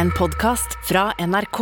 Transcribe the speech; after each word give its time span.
en 0.00 0.10
podkast 0.10 0.78
fra 0.88 1.12
NRK. 1.18 1.58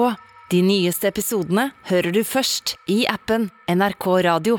De 0.50 0.60
nyeste 0.62 1.08
episodene 1.10 1.73
hører 1.88 2.15
du 2.15 2.20
først 2.23 2.76
i 2.86 3.00
appen 3.10 3.48
NRK 3.66 4.06
Radio. 4.29 4.58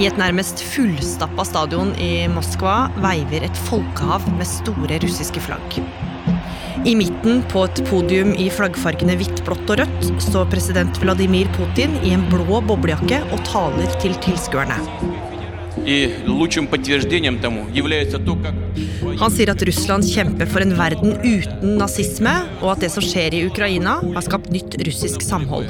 I 0.00 0.06
et 0.08 0.16
nærmest 0.16 0.62
fullstappa 0.64 1.44
stadion 1.44 1.92
i 2.00 2.24
Moskva 2.32 2.88
veiver 3.04 3.44
et 3.44 3.60
folkehav 3.66 4.24
med 4.38 4.48
store 4.48 4.96
russiske 5.04 5.42
flagg. 5.44 5.76
I 6.88 6.94
midten, 6.96 7.42
på 7.52 7.66
et 7.68 7.82
podium 7.90 8.32
i 8.32 8.48
flaggfargene 8.48 9.18
hvitt, 9.20 9.44
blått 9.44 9.68
og 9.68 9.82
rødt, 9.82 10.08
står 10.24 10.48
president 10.54 11.02
Vladimir 11.02 11.52
Putin 11.58 11.98
i 12.00 12.14
en 12.16 12.24
blå 12.32 12.62
boblejakke 12.64 13.20
og 13.28 13.44
taler 13.50 13.92
til 14.00 14.16
tilskuerne. 14.24 14.80
Han 19.20 19.32
sier 19.32 19.50
at 19.52 19.60
Russland 19.68 20.06
kjemper 20.08 20.48
for 20.48 20.64
en 20.64 20.72
verden 20.78 21.18
uten 21.20 21.74
nazisme, 21.76 22.32
og 22.62 22.70
at 22.72 22.86
det 22.86 22.88
som 22.94 23.04
skjer 23.04 23.36
i 23.36 23.42
Ukraina, 23.50 23.98
har 24.14 24.24
skapt 24.24 24.48
nytt 24.54 24.78
russisk 24.86 25.20
samhold. 25.20 25.68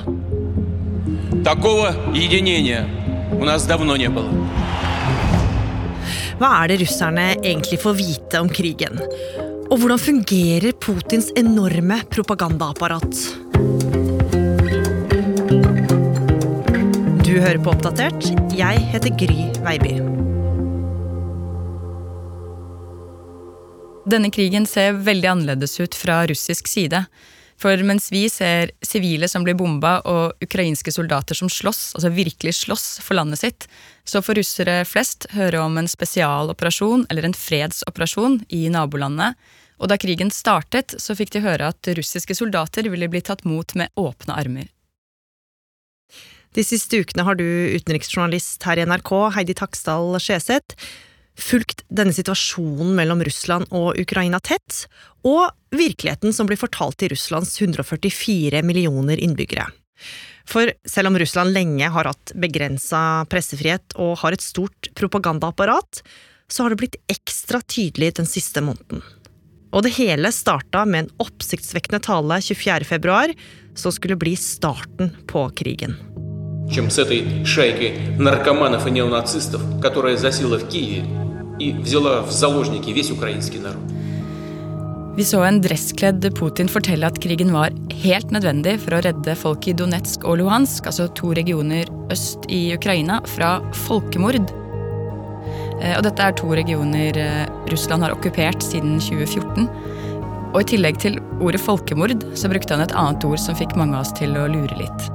Hva 6.41 6.51
er 6.61 6.71
det 6.71 6.79
russerne 6.85 7.27
egentlig 7.41 7.81
får 7.83 7.99
vite 7.99 8.45
om 8.45 8.53
krigen? 8.61 9.03
Og 9.71 9.83
hvordan 9.83 10.01
fungerer 10.03 10.73
Putins 10.79 11.33
enorme 11.39 12.01
propagandaapparat? 12.11 13.27
Du 17.27 17.35
hører 17.35 17.59
på 17.59 17.75
Oppdatert. 17.75 18.31
Jeg 18.55 18.87
heter 18.95 19.15
Gry 19.19 19.51
Veiby. 19.67 20.10
Denne 24.11 24.31
krigen 24.33 24.65
ser 24.67 24.97
veldig 25.07 25.29
annerledes 25.29 25.77
ut 25.79 25.95
fra 25.95 26.25
russisk 26.27 26.69
side. 26.71 27.05
For 27.61 27.83
mens 27.85 28.09
vi 28.09 28.25
ser 28.33 28.73
sivile 28.83 29.29
som 29.29 29.45
blir 29.45 29.59
bomba 29.59 29.99
og 30.09 30.41
ukrainske 30.43 30.93
soldater 30.95 31.37
som 31.37 31.51
slåss, 31.53 31.93
altså 31.99 32.11
virkelig 32.17 32.55
slåss 32.63 32.87
for 33.05 33.19
landet 33.19 33.43
sitt, 33.43 33.67
så 34.09 34.23
får 34.25 34.41
russere 34.41 34.79
flest 34.89 35.29
høre 35.37 35.61
om 35.61 35.77
en 35.79 35.91
spesialoperasjon 35.91 37.05
eller 37.13 37.29
en 37.29 37.37
fredsoperasjon 37.37 38.41
i 38.49 38.65
nabolandet. 38.73 39.37
Og 39.81 39.93
da 39.93 40.01
krigen 40.01 40.33
startet, 40.33 40.97
så 40.97 41.15
fikk 41.17 41.35
de 41.37 41.45
høre 41.45 41.69
at 41.71 41.93
russiske 42.01 42.35
soldater 42.37 42.89
ville 42.89 43.11
bli 43.13 43.21
tatt 43.25 43.45
mot 43.45 43.77
med 43.77 43.93
åpne 44.01 44.41
armer. 44.41 44.73
De 46.57 46.65
siste 46.67 46.99
ukene 46.99 47.23
har 47.29 47.37
du, 47.39 47.47
utenriksjournalist 47.77 48.65
her 48.67 48.81
i 48.81 48.89
NRK, 48.89 49.13
Heidi 49.37 49.55
Taksdal 49.61 50.17
Skjeseth, 50.19 50.75
fulgt 51.40 51.84
denne 51.92 52.14
situasjonen 52.16 52.96
mellom 52.96 53.24
Russland 53.26 53.68
og 53.76 54.00
Ukraina 54.00 54.40
tett, 54.40 54.86
og 55.28 55.50
virkeligheten 55.76 56.34
som 56.34 56.48
blir 56.48 56.60
fortalt 56.60 57.04
i 57.04 57.10
Russlands 57.12 57.58
144 57.60 58.64
millioner 58.64 59.20
innbyggere. 59.20 59.68
For 60.46 60.70
selv 60.86 61.10
om 61.10 61.20
Russland 61.20 61.56
lenge 61.56 61.90
har 61.90 62.08
hatt 62.12 62.34
begrensa 62.38 63.26
pressefrihet 63.32 63.96
og 64.00 64.20
har 64.22 64.36
et 64.36 64.44
stort 64.44 64.92
propagandaapparat, 64.96 66.04
så 66.48 66.64
har 66.64 66.72
det 66.72 66.80
blitt 66.84 67.00
ekstra 67.10 67.62
tydelig 67.62 68.14
den 68.20 68.30
siste 68.30 68.62
måneden. 68.62 69.02
Og 69.76 69.84
det 69.84 69.96
hele 69.98 70.30
starta 70.32 70.86
med 70.88 71.04
en 71.06 71.24
oppsiktsvekkende 71.26 72.00
tale 72.06 72.38
24. 72.40 72.86
februar, 72.88 73.34
som 73.76 73.92
skulle 73.92 74.16
bli 74.16 74.36
starten 74.40 75.12
på 75.28 75.50
krigen. 75.58 75.98
Чем 76.72 76.90
с 76.90 76.98
этой 76.98 77.46
шайкой 77.46 78.18
наркоманов 78.18 78.88
и 78.88 78.92
неонацистов, 78.92 79.62
которая 79.82 80.18
засела 80.18 80.58
в 80.58 80.68
Киеве 80.68 81.06
и 81.60 81.72
взяла 81.74 82.22
в 82.22 82.32
заложники 82.32 82.92
весь 82.92 83.12
украинский 83.12 83.60
народ. 83.60 83.82
Vi 85.16 85.24
så 85.24 85.40
en 85.48 85.62
dresskledd 85.62 86.26
Putin 86.36 86.68
fortelle 86.68 87.08
at 87.08 87.22
krigen 87.24 87.54
var 87.54 87.72
helt 88.04 88.34
nødvendig 88.36 88.74
for 88.84 88.98
å 88.98 89.02
redde 89.06 89.36
folk 89.40 89.64
i 89.64 89.74
Donetsk 89.74 90.26
og 90.28 90.42
Luhansk, 90.42 90.90
altså 90.92 91.08
to 91.16 91.32
regioner 91.38 91.88
øst 92.12 92.44
i 92.52 92.74
Ukraina, 92.76 93.22
fra 93.24 93.62
folkemord. 93.88 94.52
Eh, 95.80 95.96
Og 95.96 96.04
dette 96.04 96.20
er 96.20 96.36
to 96.36 96.52
regioner 96.52 97.16
eh, 97.16 97.46
Russland 97.72 98.04
har 98.04 98.12
okkupert 98.12 98.60
siden 98.64 99.00
2014. 99.00 99.70
Og 100.52 100.60
i 100.62 100.68
tillegg 100.76 101.00
til 101.00 101.22
ordet 101.40 101.64
folkemord, 101.64 102.20
så 102.36 102.52
brukte 102.52 102.76
han 102.76 102.84
et 102.84 102.96
annet 102.96 103.24
ord 103.24 103.40
som 103.40 103.56
fikk 103.56 103.78
mange 103.80 103.96
av 103.96 104.04
oss 104.04 104.12
til 104.20 104.36
å 104.36 104.50
lure 104.52 104.76
litt. 104.76 105.12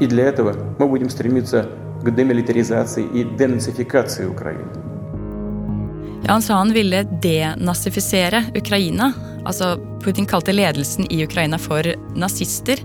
И 0.00 0.06
для 0.06 0.26
этого 0.26 0.54
мы 0.78 0.86
будем 0.86 1.08
стремиться 1.08 1.66
к 2.04 2.10
демилитаризации 2.10 3.04
и 3.14 3.24
денацификации 3.24 4.26
Украины. 4.26 4.91
Ja, 6.23 6.31
Han 6.31 6.41
sa 6.41 6.53
han 6.55 6.73
ville 6.73 7.03
denazifisere 7.03 8.45
Ukraina. 8.55 9.13
Altså, 9.45 9.75
Putin 10.03 10.25
kalte 10.25 10.53
ledelsen 10.53 11.11
i 11.11 11.23
Ukraina 11.25 11.57
for 11.59 11.83
nazister. 12.15 12.79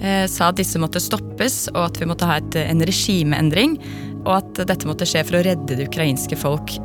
Eh, 0.00 0.26
sa 0.26 0.48
at 0.48 0.56
disse 0.56 0.80
måtte 0.80 1.00
stoppes, 1.02 1.66
og 1.74 1.82
at 1.90 2.00
vi 2.00 2.08
måtte 2.08 2.28
ha 2.28 2.38
et, 2.40 2.56
en 2.56 2.80
regimeendring. 2.80 3.76
Og 4.24 4.32
at 4.38 4.62
dette 4.70 4.88
måtte 4.88 5.08
skje 5.08 5.24
for 5.28 5.36
å 5.38 5.44
redde 5.44 5.76
det 5.76 5.88
ukrainske 5.90 6.38
folk. 6.40 6.78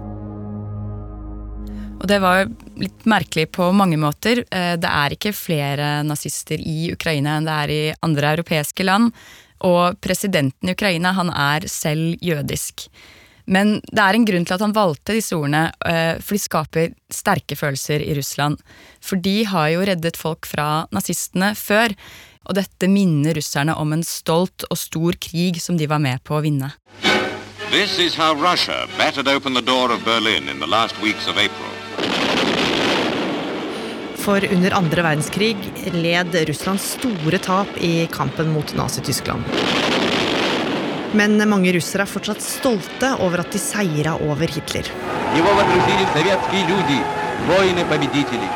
Og 2.03 2.09
det 2.12 2.19
var 2.19 2.50
litt 2.75 3.06
merkelig 3.08 3.47
på 3.56 3.69
mange 3.72 3.96
måter. 3.96 4.44
Eh, 4.52 4.75
Det 4.75 4.92
er 4.92 5.16
ikke 5.16 5.31
flere 5.31 6.03
nazister 6.03 6.59
i 6.59 6.92
Ukraina 6.92 7.38
enn 7.38 7.47
det 7.47 7.58
er 7.63 7.72
i 7.72 7.81
andre 8.03 8.36
europeiske 8.36 8.84
land. 8.84 9.13
Og 9.63 9.96
presidenten 10.03 10.68
i 10.68 10.75
Ukraina, 10.75 11.13
han 11.16 11.30
er 11.31 11.69
selv 11.72 12.19
jødisk. 12.19 12.90
Men 13.46 13.80
det 13.92 14.00
er 14.00 14.16
en 14.16 14.26
grunn 14.28 14.46
til 14.48 14.56
at 14.56 14.64
han 14.64 14.76
valgte 14.76 15.16
disse 15.18 15.36
ordene, 15.36 15.66
eh, 15.86 16.20
for 16.24 16.38
de 16.38 16.44
skaper 16.44 16.94
sterke 17.12 17.58
følelser 17.59 18.04
i 18.06 18.16
Russland. 18.16 18.62
For 19.04 19.20
de 19.20 19.44
har 19.50 19.72
jo 19.74 19.84
reddet 19.88 20.20
folk 20.20 20.48
fra 20.48 20.86
nazistene 20.96 21.54
før, 21.58 21.96
og 22.44 22.58
dette 22.59 22.90
minner 22.92 23.36
russerne 23.36 23.76
om 23.80 23.94
en 23.96 24.04
stolt 24.04 24.66
og 24.70 24.80
stor 24.80 25.16
krig 25.20 25.62
som 25.64 25.78
de 25.80 25.88
var 25.88 26.02
med 26.04 26.24
på 26.24 26.38
å 26.38 26.44
vinne. 26.44 26.74
This 27.72 27.98
is 28.00 28.16
how 28.16 28.36
Russia 28.36 28.88
battered 28.98 29.28
open 29.28 29.54
the 29.54 29.62
door 29.62 29.92
of 29.92 30.04
Berlin 30.06 30.48
in 30.48 30.60
the 30.60 30.68
last 30.68 30.96
weeks 31.02 31.28
of 31.28 31.38
April. 31.38 31.72
For 34.24 34.40
under 34.56 34.72
andre 34.72 35.04
verdenskrig 35.04 35.58
led 35.92 36.36
Russland 36.48 36.80
store 36.80 37.40
tap 37.44 37.68
i 37.81 38.08
kampen 38.12 38.54
mot 38.54 38.75
Nazi-Tyskland. 38.75 39.44
Men 41.17 41.39
mange 41.49 41.73
russere 41.73 42.05
er 42.05 42.11
fortsatt 42.11 42.43
stolte 42.45 43.15
over 43.25 43.41
at 43.41 43.53
de 43.55 43.61
seira 43.62 44.17
over 44.21 44.47
Hitler. 44.47 44.89
Его 45.37 45.55
водрузили 45.55 46.06
советские 46.15 46.65
люди, 46.69 46.99
воины-победители. 47.49 48.49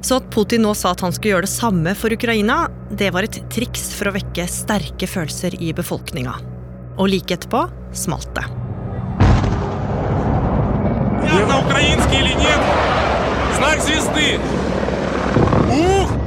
Så 0.00 0.16
at 0.16 0.30
Putin 0.34 0.64
nå 0.66 0.74
sa 0.74 0.90
at 0.92 1.00
han 1.00 1.12
skulle 1.14 1.36
gjøre 1.36 1.46
det 1.46 1.52
samme 1.52 1.92
for 1.96 2.12
Ukraina, 2.12 2.66
det 2.90 3.12
var 3.14 3.24
et 3.24 3.38
triks 3.54 3.92
for 3.96 4.10
å 4.10 4.16
vekke 4.16 4.48
sterke 4.50 5.06
følelser 5.08 5.54
i 5.62 5.70
befolkninga. 5.76 6.34
Og 6.98 7.08
like 7.08 7.36
etterpå 7.36 7.68
smalt 7.96 8.32
det. 8.36 8.44
Понятно, 11.22 11.60
украинский 11.64 12.18
или 12.18 12.34
нет? 12.34 12.60
Знак 13.56 13.80
звезды. 13.80 14.40
Ух! 15.70 16.25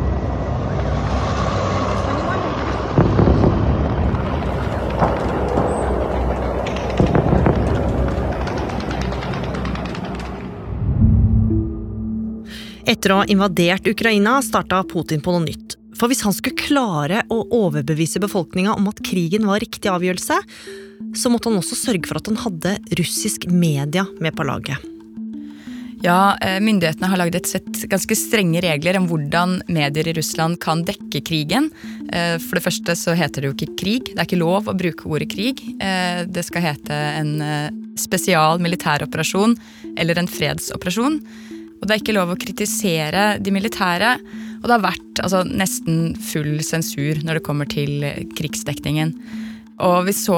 Etter 12.91 13.13
å 13.15 13.21
ha 13.21 13.27
invadert 13.31 13.87
Ukraina 13.87 14.41
starta 14.43 14.81
Putin 14.83 15.21
på 15.23 15.31
noe 15.31 15.45
nytt. 15.45 15.77
For 15.95 16.11
hvis 16.11 16.25
han 16.27 16.35
skulle 16.35 16.59
klare 16.59 17.21
å 17.31 17.45
overbevise 17.55 18.19
befolkninga 18.23 18.73
om 18.75 18.89
at 18.91 19.03
krigen 19.07 19.45
var 19.47 19.61
riktig 19.63 19.93
avgjørelse, 19.93 20.39
så 21.15 21.31
måtte 21.31 21.53
han 21.53 21.61
også 21.61 21.79
sørge 21.79 22.09
for 22.11 22.19
at 22.19 22.31
han 22.31 22.41
hadde 22.41 22.73
russisk 22.99 23.47
media 23.47 24.03
med 24.19 24.35
på 24.35 24.47
laget. 24.49 24.83
Ja, 26.03 26.35
eh, 26.41 26.57
Myndighetene 26.65 27.11
har 27.13 27.21
lagd 27.21 27.37
et 27.37 27.47
sett 27.47 27.83
ganske 27.93 28.17
strenge 28.17 28.63
regler 28.65 28.99
om 28.99 29.07
hvordan 29.07 29.61
medier 29.69 30.09
i 30.11 30.15
Russland 30.17 30.59
kan 30.65 30.83
dekke 30.89 31.21
krigen. 31.23 31.69
Eh, 32.11 32.39
For 32.41 32.59
det 32.59 32.65
første 32.65 32.97
så 32.97 33.15
heter 33.15 33.45
det 33.45 33.51
jo 33.51 33.55
ikke 33.55 33.77
krig. 33.85 34.11
Det 34.11 34.19
er 34.19 34.27
ikke 34.27 34.41
lov 34.41 34.67
å 34.67 34.75
bruke 34.75 35.07
ordet 35.07 35.31
krig. 35.31 35.63
Eh, 35.79 36.25
Det 36.25 36.43
skal 36.43 36.67
hete 36.73 36.99
en 37.21 37.39
spesial 37.95 38.59
militæroperasjon 38.59 39.55
eller 39.95 40.19
en 40.19 40.27
fredsoperasjon. 40.27 41.21
Og 41.81 41.87
det 41.89 41.95
er 41.95 42.03
ikke 42.03 42.17
lov 42.17 42.33
å 42.35 42.41
kritisere 42.41 43.27
de 43.41 43.53
militære. 43.55 44.17
Og 44.61 44.67
det 44.69 44.75
har 44.77 44.85
vært 44.85 45.23
altså, 45.25 45.45
nesten 45.49 46.13
full 46.21 46.59
sensur 46.67 47.23
når 47.25 47.41
det 47.41 47.47
kommer 47.47 47.71
til 47.71 48.05
krigsdekningen. 48.37 49.15
Og 49.81 50.05
vi 50.05 50.13
så 50.13 50.37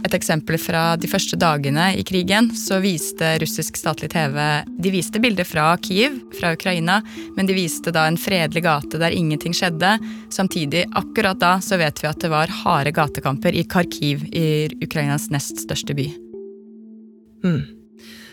et 0.00 0.14
eksempel 0.16 0.56
fra 0.60 0.94
de 0.96 1.08
første 1.10 1.36
dagene 1.40 1.90
i 2.00 2.04
krigen. 2.06 2.48
Så 2.56 2.78
viste 2.80 3.34
russisk 3.42 3.76
statlig 3.76 4.10
TV 4.14 4.38
De 4.80 4.92
viste 4.92 5.20
bilder 5.20 5.44
fra 5.44 5.74
Kiev, 5.84 6.16
fra 6.38 6.54
Ukraina, 6.56 7.00
men 7.36 7.48
de 7.48 7.56
viste 7.56 7.92
da 7.92 8.06
en 8.08 8.18
fredelig 8.20 8.64
gate 8.64 9.00
der 9.02 9.16
ingenting 9.16 9.52
skjedde. 9.56 9.98
Samtidig, 10.32 10.86
akkurat 10.96 11.40
da, 11.42 11.58
så 11.60 11.76
vet 11.80 12.00
vi 12.00 12.08
at 12.08 12.24
det 12.24 12.32
var 12.32 12.52
harde 12.62 12.94
gatekamper 12.96 13.52
i 13.52 13.66
Kharkiv, 13.68 14.24
i 14.32 14.70
Ukrainas 14.80 15.28
nest 15.34 15.60
største 15.66 15.96
by. 15.96 16.08
Mm. 17.44 17.62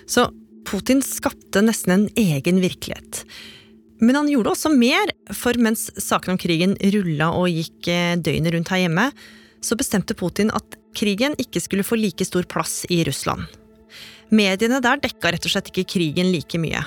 Så 0.07 0.29
Putin 0.67 0.99
skapte 1.05 1.61
nesten 1.63 1.93
en 1.93 2.09
egen 2.19 2.59
virkelighet. 2.59 3.23
Men 4.03 4.19
han 4.19 4.29
gjorde 4.29 4.51
også 4.51 4.71
mer, 4.75 5.09
for 5.33 5.57
mens 5.63 5.87
saken 5.95 6.35
om 6.35 6.41
krigen 6.41 6.75
rulla 6.93 7.31
og 7.33 7.49
gikk 7.49 7.87
eh, 7.89 8.17
døgnet 8.19 8.53
rundt 8.53 8.71
her 8.73 8.83
hjemme, 8.83 9.07
så 9.63 9.77
bestemte 9.79 10.17
Putin 10.17 10.51
at 10.53 10.77
krigen 10.97 11.37
ikke 11.41 11.61
skulle 11.63 11.87
få 11.87 11.97
like 11.97 12.25
stor 12.27 12.45
plass 12.51 12.83
i 12.93 13.01
Russland. 13.07 13.47
Mediene 14.29 14.81
der 14.83 14.99
dekka 15.01 15.31
rett 15.33 15.47
og 15.47 15.55
slett 15.55 15.71
ikke 15.71 15.87
krigen 15.95 16.33
like 16.33 16.59
mye. 16.61 16.83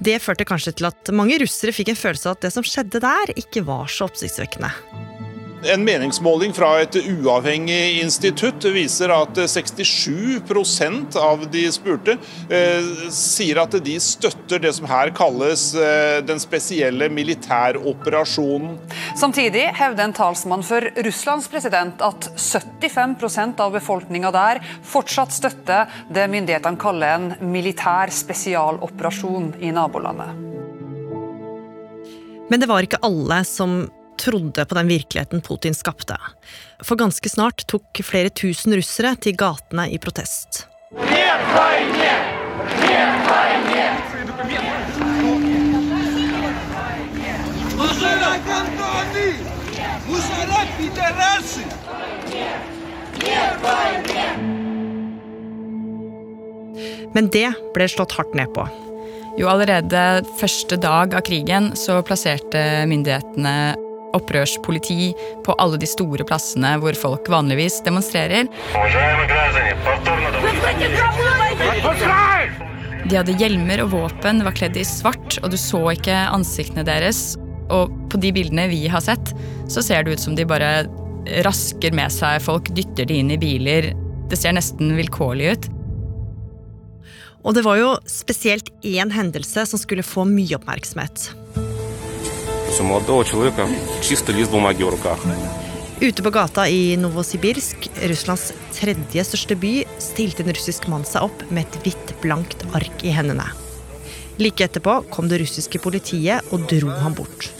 Det 0.00 0.16
førte 0.24 0.48
kanskje 0.48 0.72
til 0.78 0.88
at 0.88 1.12
mange 1.12 1.36
russere 1.42 1.76
fikk 1.76 1.92
en 1.92 2.00
følelse 2.00 2.30
av 2.30 2.38
at 2.38 2.46
det 2.46 2.54
som 2.56 2.64
skjedde 2.64 3.04
der, 3.04 3.34
ikke 3.36 3.66
var 3.68 3.90
så 3.92 4.08
oppsiktsvekkende. 4.08 4.72
En 5.60 5.82
meningsmåling 5.84 6.54
fra 6.56 6.70
et 6.80 6.96
uavhengig 6.96 7.98
institutt 8.00 8.64
viser 8.72 9.12
at 9.12 9.36
67% 9.36 11.18
av 11.20 11.42
de 11.52 11.66
spurte 11.68 12.14
eh, 12.48 12.86
sier 13.12 13.60
at 13.60 13.76
de 13.84 13.98
støtter 14.00 14.62
det 14.64 14.72
som 14.78 14.88
her 14.88 15.12
kalles 15.12 15.66
eh, 15.76 16.22
den 16.24 16.40
spesielle 16.40 17.10
militæroperasjonen. 17.12 18.78
Samtidig 19.20 19.66
hevder 19.76 20.08
en 20.08 20.16
talsmann 20.16 20.64
for 20.64 20.88
Russlands 21.04 21.50
president 21.52 22.00
at 22.08 22.30
75% 22.40 23.60
av 23.60 23.76
befolkninga 23.76 24.32
der 24.32 24.64
fortsatt 24.80 25.36
støtter 25.36 25.92
det 26.08 26.24
myndighetene 26.32 26.80
kaller 26.80 27.18
en 27.18 27.52
militær 27.52 28.08
spesialoperasjon 28.16 29.58
i 29.60 29.76
nabolandet. 29.76 30.32
Men 32.50 32.58
det 32.58 32.66
var 32.66 32.82
ikke 32.82 33.04
alle 33.04 33.44
som 33.44 33.82
trodde 34.20 34.64
på 34.64 34.76
den 34.76 34.90
virkeligheten 34.90 35.40
Putin 35.44 35.74
skapte. 35.74 36.18
For 36.84 37.00
ganske 37.00 37.28
snart 37.32 37.64
tok 37.70 38.02
flere 38.04 38.30
tusen 38.30 38.76
russere 38.76 39.16
til 39.16 39.38
gatene 39.40 39.88
i 39.90 39.98
protest. 40.02 40.66
Men 57.12 57.26
det 57.34 57.48
ble 57.74 57.88
slått 57.90 58.14
hardt 58.16 58.36
ned 58.38 58.52
på. 58.54 58.64
Jo, 59.38 59.48
allerede 59.50 60.22
første 60.40 60.76
dag 60.80 61.14
av 61.16 61.24
krigen 61.26 61.72
så 61.78 62.00
plasserte 62.06 62.60
myndighetene 62.90 63.54
opprørspoliti 64.16 65.12
på 65.46 65.56
alle 65.62 65.78
de 65.80 65.88
store 65.88 66.26
plassene 66.28 66.76
hvor 66.82 66.96
folk 66.98 67.30
vanligvis 67.32 67.80
demonstrerer. 67.86 68.50
De 73.10 73.16
hadde 73.16 73.36
hjelmer 73.40 73.82
og 73.84 73.92
våpen, 73.94 74.44
var 74.46 74.54
kledd 74.56 74.76
i 74.78 74.86
svart, 74.86 75.38
og 75.42 75.50
du 75.50 75.58
så 75.58 75.82
ikke 75.94 76.16
ansiktene 76.30 76.84
deres. 76.86 77.34
Og 77.70 77.90
på 78.10 78.20
de 78.22 78.32
bildene 78.34 78.68
vi 78.70 78.84
har 78.90 79.02
sett, 79.04 79.32
så 79.70 79.82
ser 79.82 80.04
det 80.04 80.18
ut 80.18 80.22
som 80.22 80.36
de 80.38 80.46
bare 80.48 80.84
rasker 81.46 81.94
med 81.96 82.12
seg 82.14 82.40
folk, 82.42 82.70
dytter 82.76 83.08
de 83.08 83.20
inn 83.22 83.34
i 83.34 83.40
biler. 83.40 83.92
Det 84.30 84.38
ser 84.38 84.54
nesten 84.56 84.94
vilkårlig 84.98 85.52
ut. 85.54 85.70
Og 87.40 87.56
det 87.56 87.64
var 87.64 87.80
jo 87.80 87.92
spesielt 88.10 88.68
én 88.84 89.12
hendelse 89.14 89.64
som 89.70 89.80
skulle 89.80 90.04
få 90.04 90.26
mye 90.28 90.58
oppmerksomhet. 90.58 91.30
Ute 96.00 96.22
på 96.24 96.30
gata 96.32 96.64
i 96.68 96.96
Novosibirsk, 96.96 97.90
Russlands 98.08 98.52
tredje 98.72 99.24
største 99.26 99.56
by, 99.58 99.72
stilte 100.00 100.44
en 100.44 100.52
russisk 100.54 100.86
mann 100.88 101.04
seg 101.04 101.26
opp 101.26 101.42
med 101.50 101.66
et 101.66 101.80
hvitt, 101.84 102.14
blankt 102.22 102.64
ark 102.76 103.04
i 103.04 103.12
hendene. 103.12 103.44
Like 104.40 104.64
etterpå 104.64 105.00
kom 105.12 105.28
det 105.28 105.42
russiske 105.42 105.82
politiet 105.82 106.46
og 106.54 106.64
dro 106.70 106.94
ham 107.02 107.18
bort. 107.18 107.50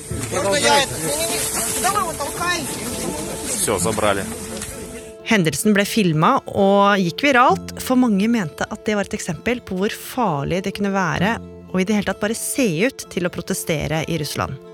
Hendelsen 5.30 5.76
ble 5.76 5.84
filma 5.86 6.36
og 6.48 7.02
gikk 7.02 7.26
viralt, 7.28 7.76
for 7.82 8.00
mange 8.00 8.30
mente 8.32 8.64
at 8.64 8.86
det 8.86 8.96
var 8.96 9.10
et 9.10 9.20
eksempel 9.20 9.60
på 9.60 9.76
hvor 9.82 9.92
farlig 9.94 10.64
det 10.64 10.78
kunne 10.78 10.94
være 10.96 11.36
og 11.70 11.80
i 11.80 11.86
det 11.86 11.96
hele 11.96 12.08
tatt 12.10 12.22
bare 12.22 12.36
se 12.38 12.66
ut 12.86 13.06
til 13.12 13.26
å 13.26 13.32
protestere 13.32 14.02
i 14.10 14.18
Russland. 14.20 14.69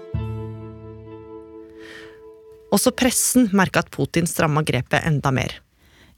Også 2.77 2.93
pressen 2.93 3.49
merka 3.57 3.81
at 3.85 3.93
Putin 3.95 4.29
stramma 4.29 4.61
grepet 4.67 5.07
enda 5.09 5.33
mer. 5.33 5.61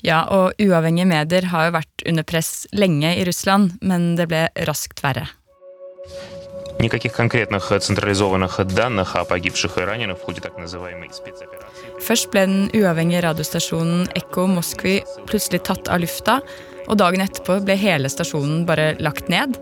Ja, 0.05 0.23
og 0.31 0.59
uavhengige 0.63 1.09
medier 1.11 1.49
har 1.51 1.69
jo 1.69 1.75
vært 1.75 2.05
under 2.07 2.27
press 2.27 2.67
lenge 2.75 3.17
i 3.19 3.25
Russland, 3.27 3.79
men 3.83 4.15
det 4.19 4.29
ble 4.31 4.47
raskt 4.69 5.03
verre. 5.03 5.27
Først 12.07 12.29
ble 12.31 12.45
den 12.47 12.69
uavhengige 12.79 13.25
radiostasjonen 13.27 14.07
Ekko 14.21 14.47
Moskvi 14.53 15.01
plutselig 15.27 15.65
tatt 15.67 15.91
av 15.91 16.05
lufta, 16.05 16.39
og 16.87 17.01
dagen 17.03 17.25
etterpå 17.25 17.59
ble 17.67 17.75
hele 17.81 18.11
stasjonen 18.13 18.63
bare 18.69 18.93
lagt 19.03 19.27
ned. 19.33 19.59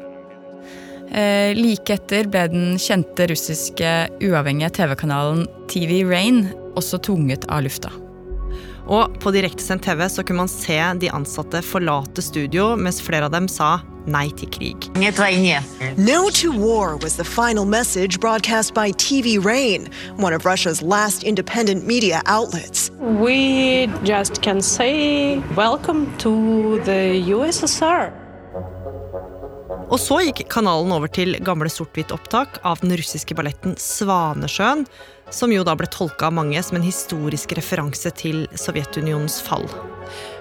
Eh, 1.16 1.56
like 1.56 1.96
etter 1.96 2.28
ble 2.28 2.44
den 2.52 2.76
kjente 2.82 3.30
russiske 3.30 3.96
uavhengige 4.20 4.74
TV-kanalen 4.82 5.46
TV 5.72 6.02
Rain 6.04 6.44
også 6.76 7.00
tvunget 7.08 7.48
av 7.48 7.64
lufta. 7.66 7.92
Og 8.86 9.16
på 9.18 9.32
direktesendt 9.34 9.82
TV 9.82 10.04
så 10.08 10.22
kunne 10.22 10.44
man 10.44 10.50
se 10.50 10.78
de 11.00 11.10
ansatte 11.10 11.62
forlate 11.66 12.22
studio, 12.22 12.74
mens 12.78 13.02
flere 13.02 13.26
av 13.26 13.34
dem 13.34 13.48
sa 13.50 13.80
nei 14.06 14.28
til 14.38 14.48
krig. 14.54 14.86
No 15.98 16.30
to 16.30 16.52
war 16.52 16.96
was 16.96 17.16
the 17.16 17.24
final 17.24 17.64
message 17.64 18.20
broadcast 18.20 18.74
by 18.74 18.92
TV 18.92 19.38
Rain, 19.42 19.88
one 20.16 20.32
of 20.32 20.46
Russia's 20.46 20.82
last 20.82 21.24
independent 21.24 21.86
media 21.86 22.22
outlets. 22.26 22.90
We 23.00 23.88
just 24.04 24.42
can 24.42 24.62
say 24.62 25.38
welcome 25.56 26.06
to 26.18 26.80
the 26.84 27.18
USSR. 27.26 28.12
Og 29.86 30.00
så 30.02 30.18
gikk 30.26 30.48
kanalen 30.50 30.90
over 30.94 31.10
til 31.10 31.36
gamle 31.46 31.70
sort-hvitt-opptak 31.70 32.58
av 32.66 32.80
den 32.82 32.96
russiske 32.98 33.36
balletten 33.38 33.76
Svanesjøen, 33.78 34.82
som 35.30 35.52
jo 35.52 35.64
da 35.66 35.74
ble 35.78 35.88
tolka 35.90 36.28
av 36.28 36.36
mange 36.36 36.62
som 36.62 36.78
en 36.78 36.86
historisk 36.86 37.56
referanse 37.58 38.10
til 38.18 38.46
Sovjetunionens 38.54 39.40
fall. 39.42 39.66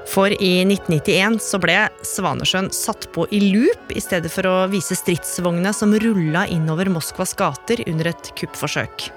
For 0.09 0.29
i 0.29 0.61
1991 0.61 1.39
så 1.41 1.59
ble 1.61 1.77
Svanesjøen 2.05 2.69
satt 2.75 3.07
på 3.15 3.25
i 3.33 3.41
loop 3.49 3.93
i 3.95 4.03
stedet 4.03 4.29
for 4.31 4.45
å 4.45 4.55
vise 4.69 4.97
stridsvognene 4.97 5.73
som 5.73 5.95
rulla 5.97 6.45
innover 6.51 6.91
Moskvas 6.93 7.33
gater 7.37 7.81
under 7.89 8.13
et 8.13 8.33
kuppforsøk. 8.37 9.09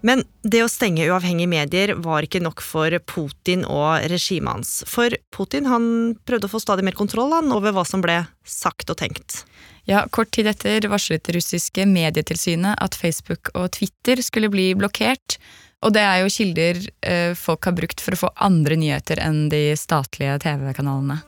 Men 0.00 0.22
det 0.40 0.62
å 0.64 0.70
stenge 0.70 1.04
uavhengige 1.10 1.50
medier 1.50 1.92
var 2.00 2.24
ikke 2.24 2.40
nok 2.40 2.62
for 2.64 2.94
Putin 3.04 3.66
og 3.68 4.06
regimet 4.08 4.54
hans. 4.54 4.70
For 4.88 5.12
Putin 5.34 5.68
han 5.68 6.14
prøvde 6.24 6.48
å 6.48 6.52
få 6.54 6.62
stadig 6.62 6.86
mer 6.86 6.96
kontroll 6.96 7.34
han, 7.34 7.52
over 7.52 7.74
hva 7.76 7.84
som 7.84 8.00
ble 8.04 8.22
sagt 8.48 8.88
og 8.92 9.00
tenkt. 9.02 9.42
Ja, 9.88 10.04
Kort 10.12 10.32
tid 10.36 10.50
etter 10.50 10.88
varslet 10.90 11.24
det 11.26 11.36
russiske 11.38 11.86
medietilsynet 11.88 12.78
at 12.80 12.98
Facebook 12.98 13.52
og 13.54 13.70
Twitter 13.78 14.20
skulle 14.24 14.50
bli 14.52 14.70
blokkert. 14.78 15.38
Og 15.80 15.94
det 15.96 16.04
er 16.04 16.20
jo 16.20 16.32
kilder 16.34 16.82
eh, 17.00 17.32
folk 17.38 17.64
har 17.64 17.76
brukt 17.78 18.04
for 18.04 18.16
å 18.16 18.22
få 18.26 18.34
andre 18.44 18.76
nyheter 18.80 19.22
enn 19.24 19.48
de 19.52 19.70
statlige 19.80 20.36
TV-kanalene. 20.44 21.20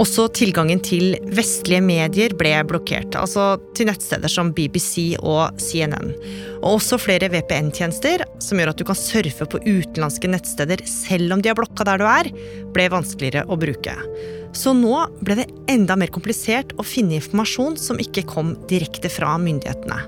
Også 0.00 0.24
tilgangen 0.32 0.80
til 0.84 1.16
vestlige 1.36 1.82
medier 1.84 2.32
ble 2.38 2.54
blokkert, 2.68 3.16
altså 3.18 3.58
til 3.76 3.90
nettsteder 3.90 4.30
som 4.32 4.54
BBC 4.56 5.12
og 5.20 5.58
CNN. 5.60 6.14
Og 6.62 6.78
også 6.78 6.98
flere 7.02 7.28
VPN-tjenester, 7.32 8.24
som 8.40 8.60
gjør 8.60 8.72
at 8.72 8.80
du 8.80 8.86
kan 8.88 8.98
surfe 8.98 9.48
på 9.48 9.60
utenlandske 9.66 10.30
nettsteder 10.32 10.84
selv 10.88 11.36
om 11.36 11.42
de 11.44 11.52
er 11.52 11.58
blokka 11.58 11.86
der 11.88 12.00
du 12.00 12.06
er, 12.08 12.30
ble 12.72 12.88
vanskeligere 12.92 13.44
å 13.52 13.58
bruke. 13.60 13.96
Så 14.56 14.72
nå 14.76 14.96
ble 15.24 15.42
det 15.42 15.48
enda 15.72 15.96
mer 16.00 16.12
komplisert 16.12 16.74
å 16.80 16.86
finne 16.86 17.18
informasjon 17.20 17.78
som 17.80 18.00
ikke 18.00 18.26
kom 18.28 18.54
direkte 18.72 19.12
fra 19.12 19.34
myndighetene. 19.40 20.00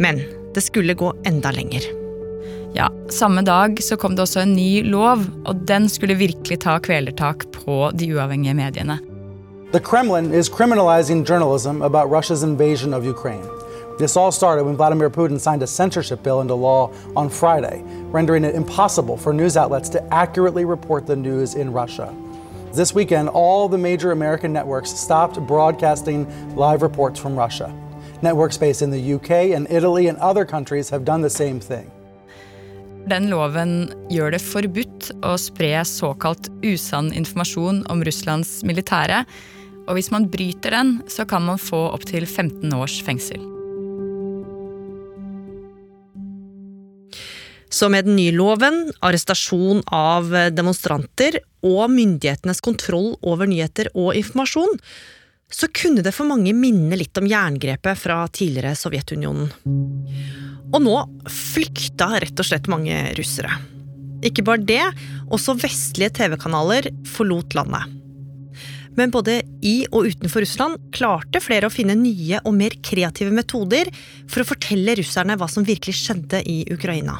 Men 0.00 0.22
det 0.54 0.64
skulle 0.66 0.98
gå 0.98 1.12
enda 1.28 1.52
lenger. 1.54 1.86
Ja, 2.74 2.90
Samme 3.10 3.42
dag 3.42 3.82
så 3.82 3.96
kom 3.96 4.14
det 4.14 4.22
også 4.22 4.40
en 4.40 4.52
ny 4.54 4.82
lov, 4.86 5.24
og 5.44 5.66
den 5.66 5.88
skulle 5.88 6.14
virkelig 6.14 6.60
ta 6.62 6.78
kvelertak 6.78 7.48
på 7.52 7.90
de 7.94 8.06
uavhengige 8.14 8.54
mediene. 8.54 8.98
The 9.72 9.80
Kremlin 9.80 10.32
is 10.34 10.48
criminalizing 10.48 11.24
journalism 11.24 11.82
about 11.82 12.10
Russia's 12.10 12.42
invasion 12.42 12.94
of 12.94 13.04
Ukraine. 13.04 13.46
This 13.98 14.16
all 14.16 14.32
started 14.32 14.64
when 14.64 14.76
Vladimir 14.76 15.10
Putin 15.10 15.38
signed 15.38 15.62
a 15.62 15.66
censorship 15.66 16.22
bill 16.22 16.40
into 16.40 16.54
law 16.54 16.90
on 17.16 17.28
Friday, 17.28 17.82
rendering 18.12 18.44
it 18.44 18.54
impossible 18.54 19.16
for 19.16 19.32
news 19.32 19.56
outlets 19.56 19.88
to 19.90 20.00
accurately 20.14 20.64
report 20.64 21.06
the 21.06 21.16
news 21.16 21.54
in 21.54 21.72
Russia. 21.72 22.14
This 22.72 22.94
weekend, 22.94 23.28
all 23.28 23.68
the 23.68 23.78
major 23.78 24.12
American 24.12 24.52
networks 24.52 24.90
stopped 24.90 25.38
broadcasting 25.46 26.26
live 26.56 26.82
reports 26.82 27.18
from 27.18 27.36
Russia. 27.36 27.74
Networks 28.22 28.56
based 28.56 28.82
in 28.82 28.90
the 28.90 29.14
UK 29.14 29.54
and 29.56 29.66
Italy 29.70 30.06
and 30.06 30.18
other 30.18 30.44
countries 30.44 30.90
have 30.90 31.04
done 31.04 31.20
the 31.20 31.30
same 31.30 31.58
thing. 31.60 31.90
Den 33.08 33.30
loven 33.32 33.88
gjør 34.12 34.34
det 34.34 34.42
forbudt 34.44 35.08
å 35.24 35.36
spre 35.40 35.72
såkalt 35.88 36.50
usann 36.60 37.08
informasjon 37.16 37.84
om 37.92 38.02
Russlands 38.04 38.60
militære. 38.66 39.22
Og 39.88 39.96
hvis 39.96 40.10
man 40.12 40.28
bryter 40.30 40.76
den, 40.76 40.98
så 41.08 41.24
kan 41.28 41.46
man 41.46 41.58
få 41.58 41.88
opptil 41.94 42.26
15 42.28 42.68
års 42.76 42.98
fengsel. 43.06 43.40
Så 47.70 47.88
med 47.88 48.04
den 48.04 48.18
nye 48.18 48.34
loven, 48.34 48.90
arrestasjon 49.00 49.80
av 49.94 50.28
demonstranter 50.52 51.38
og 51.64 51.86
myndighetenes 51.94 52.60
kontroll 52.66 53.14
over 53.22 53.48
nyheter 53.48 53.88
og 53.94 54.12
informasjon, 54.18 54.76
så 55.50 55.68
kunne 55.74 56.04
det 56.06 56.14
for 56.14 56.28
mange 56.30 56.52
minne 56.56 56.98
litt 56.98 57.18
om 57.18 57.26
jerngrepet 57.28 57.98
fra 57.98 58.22
tidligere 58.30 58.76
Sovjetunionen. 58.78 59.50
Og 60.70 60.82
nå 60.84 60.96
flykta 61.26 62.12
rett 62.22 62.38
og 62.38 62.46
slett 62.46 62.70
mange 62.70 62.96
russere. 63.18 63.56
Ikke 64.26 64.44
bare 64.46 64.62
det, 64.62 64.84
også 65.32 65.56
vestlige 65.58 66.12
TV-kanaler 66.20 66.90
forlot 67.08 67.56
landet. 67.58 67.96
Men 68.98 69.12
både 69.14 69.40
i 69.64 69.84
og 69.94 70.10
utenfor 70.10 70.44
Russland 70.44 70.80
klarte 70.94 71.40
flere 71.42 71.70
å 71.70 71.72
finne 71.72 71.96
nye 71.98 72.40
og 72.44 72.56
mer 72.56 72.74
kreative 72.84 73.32
metoder 73.34 73.90
for 74.28 74.42
å 74.42 74.48
fortelle 74.50 74.98
russerne 74.98 75.38
hva 75.40 75.48
som 75.50 75.66
virkelig 75.66 75.96
skjedde 76.02 76.42
i 76.50 76.62
Ukraina. 76.74 77.16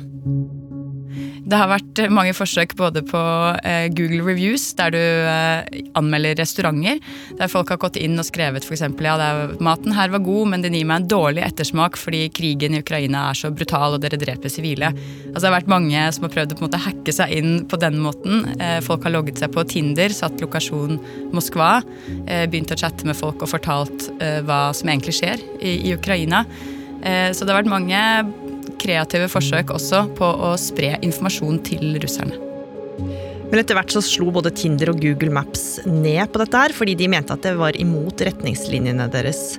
Det 1.41 1.57
har 1.57 1.71
vært 1.71 2.01
mange 2.13 2.35
forsøk 2.37 2.75
både 2.77 3.03
på 3.07 3.21
eh, 3.65 3.87
Google 3.97 4.21
Reviews, 4.27 4.67
der 4.77 4.93
du 4.93 5.01
eh, 5.01 5.81
anmelder 5.99 6.37
restauranter. 6.41 7.01
Der 7.39 7.51
folk 7.51 7.73
har 7.73 7.81
gått 7.81 7.97
inn 8.01 8.19
og 8.21 8.27
skrevet 8.29 8.67
f.eks.: 8.67 8.85
Ja, 9.01 9.15
er, 9.17 9.55
maten 9.63 9.95
her 9.97 10.13
var 10.13 10.25
god, 10.27 10.51
men 10.53 10.65
den 10.65 10.77
gir 10.77 10.89
meg 10.89 11.03
en 11.03 11.09
dårlig 11.11 11.45
ettersmak 11.47 11.97
fordi 12.01 12.27
krigen 12.37 12.77
i 12.77 12.83
Ukraina 12.85 13.29
er 13.31 13.39
så 13.41 13.53
brutal 13.55 13.97
og 13.97 14.05
dere 14.05 14.21
dreper 14.21 14.53
sivile. 14.53 14.93
Altså, 14.93 15.43
det 15.43 15.49
har 15.49 15.57
vært 15.57 15.73
mange 15.73 16.05
som 16.17 16.29
har 16.29 16.35
prøvd 16.37 16.55
å 16.55 16.59
på 16.59 16.65
en 16.65 16.69
måte 16.69 16.83
hacke 16.85 17.17
seg 17.17 17.35
inn 17.39 17.57
på 17.71 17.81
den 17.81 17.99
måten. 18.05 18.45
Eh, 18.59 18.79
folk 18.85 19.07
har 19.09 19.17
logget 19.17 19.41
seg 19.41 19.55
på 19.55 19.65
Tinder, 19.71 20.13
satt 20.15 20.45
lokasjon 20.45 21.01
Moskva, 21.35 21.81
begynt 22.51 22.73
å 22.75 22.79
chatte 22.79 23.07
med 23.09 23.17
folk 23.19 23.43
og 23.45 23.51
fortalt 23.53 24.09
hva 24.47 24.61
som 24.77 24.91
egentlig 24.91 25.15
skjer 25.19 25.43
i 25.63 25.93
Ukraina. 25.95 26.43
Så 27.01 27.47
det 27.47 27.53
har 27.53 27.61
vært 27.63 27.71
mange 27.71 28.01
kreative 28.81 29.31
forsøk 29.33 29.73
også 29.75 30.05
på 30.19 30.29
å 30.51 30.55
spre 30.61 30.95
informasjon 31.01 31.61
til 31.67 31.99
russerne. 32.03 32.39
Men 33.51 33.59
etter 33.59 33.75
hvert 33.75 33.91
så 33.91 34.03
slo 34.05 34.31
både 34.31 34.53
Tinder 34.55 34.93
og 34.93 35.01
Google 35.03 35.33
Maps 35.35 35.81
ned 35.89 36.31
på 36.31 36.39
dette 36.39 36.59
her, 36.63 36.75
fordi 36.77 36.95
de 37.01 37.11
mente 37.11 37.35
at 37.35 37.43
det 37.43 37.57
var 37.59 37.79
imot 37.79 38.23
retningslinjene 38.23 39.09
deres. 39.11 39.57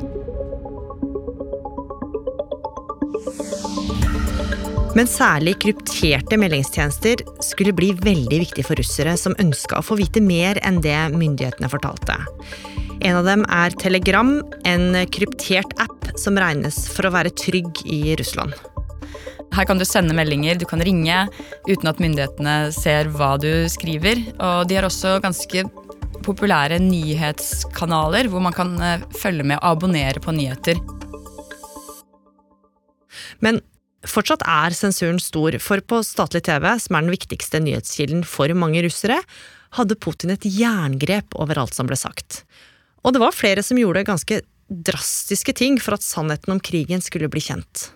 Men 4.96 5.08
særlig 5.08 5.53
krypterte 5.63 6.36
meldingstjenester 6.39 7.24
skulle 7.44 7.75
bli 7.75 7.94
veldig 7.96 8.41
viktig 8.44 8.65
for 8.68 8.80
russere 8.80 9.13
som 9.20 9.36
ønska 9.39 9.80
å 9.80 9.86
få 9.86 9.96
vite 10.00 10.24
mer 10.24 10.60
enn 10.68 10.82
det 10.84 10.98
myndighetene 11.15 11.72
fortalte. 11.72 12.18
En 13.01 13.18
av 13.18 13.25
dem 13.25 13.46
er 13.48 13.75
Telegram, 13.82 14.36
en 14.68 15.00
kryptert 15.15 15.72
app 15.82 16.12
som 16.20 16.38
regnes 16.39 16.84
for 16.91 17.08
å 17.08 17.15
være 17.15 17.32
trygg 17.39 17.82
i 17.88 18.03
Russland. 18.20 18.53
Her 19.51 19.67
kan 19.67 19.79
du 19.79 19.86
sende 19.88 20.15
meldinger, 20.15 20.55
du 20.55 20.65
kan 20.67 20.81
ringe 20.84 21.25
uten 21.67 21.89
at 21.91 22.00
myndighetene 22.00 22.72
ser 22.75 23.10
hva 23.12 23.34
du 23.41 23.67
skriver. 23.72 24.22
Og 24.39 24.70
de 24.70 24.77
har 24.77 24.88
også 24.88 25.17
ganske 25.24 25.65
populære 26.24 26.79
nyhetskanaler 26.84 28.29
hvor 28.31 28.43
man 28.46 28.55
kan 28.55 28.75
eh, 28.79 29.03
følge 29.20 29.43
med 29.43 29.60
og 29.60 29.74
abonnere 29.75 30.22
på 30.24 30.34
nyheter. 30.36 30.79
Men 33.41 33.60
fortsatt 34.08 34.46
er 34.48 34.75
sensuren 34.77 35.20
stor, 35.22 35.58
for 35.60 35.81
på 35.84 36.00
statlig 36.05 36.43
TV, 36.48 36.67
som 36.79 36.96
er 36.96 37.05
den 37.05 37.13
viktigste 37.13 37.62
nyhetskilden 37.63 38.24
for 38.27 38.53
mange 38.58 38.84
russere, 38.86 39.20
hadde 39.77 39.98
Putin 40.00 40.34
et 40.34 40.46
jerngrep 40.48 41.36
over 41.39 41.60
alt 41.60 41.75
som 41.75 41.89
ble 41.89 41.98
sagt. 42.00 42.43
Og 43.03 43.15
det 43.15 43.24
var 43.24 43.36
flere 43.36 43.63
som 43.65 43.79
gjorde 43.81 44.05
ganske 44.08 44.41
drastiske 44.72 45.55
ting 45.58 45.79
for 45.81 45.98
at 45.98 46.05
sannheten 46.05 46.53
om 46.53 46.63
krigen 46.63 47.03
skulle 47.03 47.29
bli 47.31 47.43
kjent. 47.43 47.89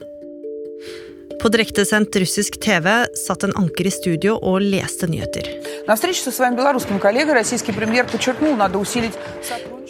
På 1.42 1.50
direktesendt 1.50 2.16
russisk 2.16 2.60
TV 2.62 2.88
satt 3.18 3.44
en 3.44 3.54
anker 3.60 3.88
i 3.88 3.94
studio 3.94 4.36
og 4.42 4.64
leste 4.64 5.08
nyheter. 5.10 5.50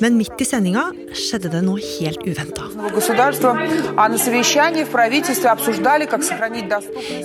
Men 0.03 0.17
midt 0.19 0.41
i 0.43 0.47
sendinga 0.47 0.83
skjedde 1.15 1.51
det 1.53 1.61
noe 1.63 1.79
helt 1.79 2.25
uventa. 2.27 2.67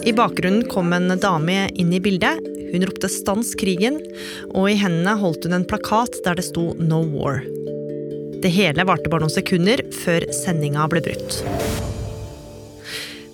I 0.06 0.16
bakgrunnen 0.22 0.66
kom 0.70 0.92
en 0.94 1.14
dame 1.26 1.60
inn 1.74 1.92
i 1.92 2.02
bildet. 2.02 2.50
Hun 2.70 2.86
ropte 2.86 3.08
'stans 3.10 3.56
krigen', 3.58 3.98
og 4.54 4.70
i 4.70 4.78
hendene 4.78 5.18
holdt 5.18 5.44
hun 5.44 5.58
en 5.58 5.66
plakat 5.66 6.22
der 6.24 6.38
det 6.38 6.46
sto 6.46 6.74
'No 6.78 7.02
war'. 7.02 7.42
Det 8.40 8.50
hele 8.54 8.86
varte 8.88 9.10
bare 9.10 9.26
noen 9.26 9.34
sekunder 9.34 9.82
før 10.04 10.24
sendinga 10.32 10.86
ble 10.88 11.02
brutt. 11.04 11.42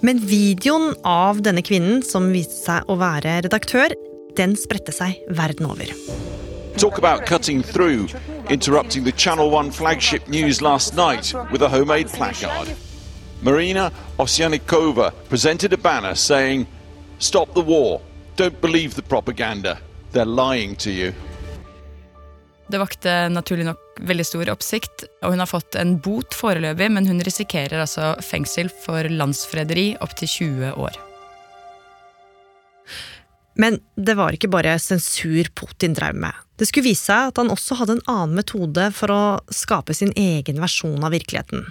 Men 0.01 0.19
videoen 0.19 0.95
av 1.03 1.41
denne 1.43 1.63
kvinnen, 1.65 2.03
som 2.05 2.29
viste 2.33 2.57
seg 2.59 2.91
å 2.91 2.99
være 3.01 3.41
redaktør, 3.47 3.95
den 4.37 4.57
spredte 4.59 4.93
seg 4.93 5.17
verden 5.33 5.71
over. 5.71 5.89
Talk 6.77 6.99
about 6.99 7.25
cutting 7.25 7.63
through, 7.63 8.13
interrupting 8.51 9.05
the 9.05 9.13
Channel 9.13 9.49
1 9.51 9.73
flagship 9.73 10.29
news 10.29 10.61
last 10.61 10.95
night 10.95 11.33
with 11.51 11.63
a 11.63 11.69
homemade 11.69 12.09
placard. 12.13 12.69
Marina 13.41 13.91
Osyanikova 14.19 15.13
presented 15.29 15.73
a 15.73 15.79
banner 15.79 16.15
saying, 16.15 16.67
Stop 17.19 17.55
the 17.55 17.63
war. 17.63 18.01
Don't 18.37 18.61
believe 18.61 18.95
the 18.95 19.03
propaganda. 19.03 19.79
They're 20.13 20.25
lying 20.27 20.77
to 20.77 20.91
you. 20.91 21.13
Det 22.69 22.79
vakte 22.79 23.29
naturlig 23.29 23.65
nok 23.65 23.86
veldig 24.05 24.27
stor 24.29 24.51
oppsikt, 24.53 25.07
og 25.25 25.35
hun 25.35 25.43
har 25.43 25.51
fått 25.51 25.77
en 25.81 25.97
bot 26.03 26.37
foreløpig, 26.37 26.89
men 26.93 27.09
hun 27.09 27.23
risikerer 27.25 27.83
altså 27.83 28.15
fengsel 28.25 28.71
for 28.85 29.09
landsforræderi 29.09 29.95
opptil 30.05 30.33
20 30.33 30.73
år. 30.87 30.99
Men 33.57 33.79
det 33.97 34.17
var 34.19 34.37
ikke 34.37 34.53
bare 34.53 34.77
sensur 34.83 35.49
Putin 35.57 35.97
drev 35.97 36.17
med. 36.21 36.33
Det 36.61 36.69
skulle 36.69 36.91
vise 36.91 37.09
seg 37.09 37.31
at 37.31 37.41
han 37.41 37.53
også 37.53 37.79
hadde 37.81 37.97
en 37.97 38.07
annen 38.13 38.37
metode 38.37 38.91
for 38.97 39.13
å 39.13 39.23
skape 39.53 39.97
sin 39.97 40.13
egen 40.17 40.61
versjon 40.61 41.05
av 41.05 41.17
virkeligheten. 41.17 41.65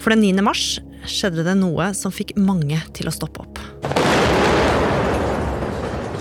For 0.00 0.12
den 0.12 0.24
9. 0.24 0.44
mars 0.44 0.64
skjedde 1.08 1.44
det 1.46 1.56
noe 1.60 1.90
som 1.96 2.14
fikk 2.14 2.34
mange 2.40 2.80
til 2.96 3.08
å 3.08 3.14
stoppe 3.14 3.44
opp. 3.44 3.60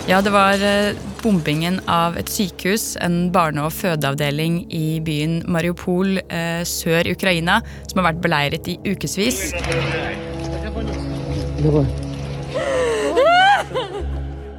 Ja, 0.06 0.20
det 0.22 0.32
var 0.36 0.62
eh, 0.62 0.94
bombingen 1.25 1.79
av 1.89 2.17
et 2.20 2.29
sykehus, 2.29 2.94
en 3.01 3.32
barne- 3.34 3.63
og 3.65 3.74
fødeavdeling 3.74 4.60
i 4.70 5.00
byen 5.01 5.39
Mariupol 5.50 6.20
eh, 6.22 6.62
sør 6.70 7.10
Ukraina, 7.10 7.62
som 7.89 8.01
har 8.01 8.12
vært 8.12 8.22
beleiret 8.22 8.70
i 8.70 8.77
ukevis. 8.86 9.39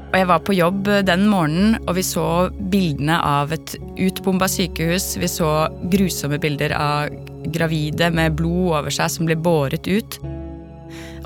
Og 0.06 0.18
jeg 0.18 0.28
var 0.32 0.42
på 0.42 0.56
jobb 0.56 0.90
den 1.06 1.26
morgenen, 1.30 1.76
og 1.86 1.98
vi 2.00 2.06
så 2.06 2.26
bildene 2.72 3.20
av 3.22 3.54
et 3.54 3.76
utbomba 4.08 4.48
sykehus. 4.50 5.12
Vi 5.22 5.30
så 5.30 5.52
grusomme 5.92 6.40
bilder 6.42 6.74
av 6.74 7.14
gravide 7.54 8.10
med 8.10 8.34
blod 8.40 8.80
over 8.80 8.90
seg 8.94 9.12
som 9.12 9.28
ble 9.28 9.38
båret 9.38 9.86
ut. 9.86 10.18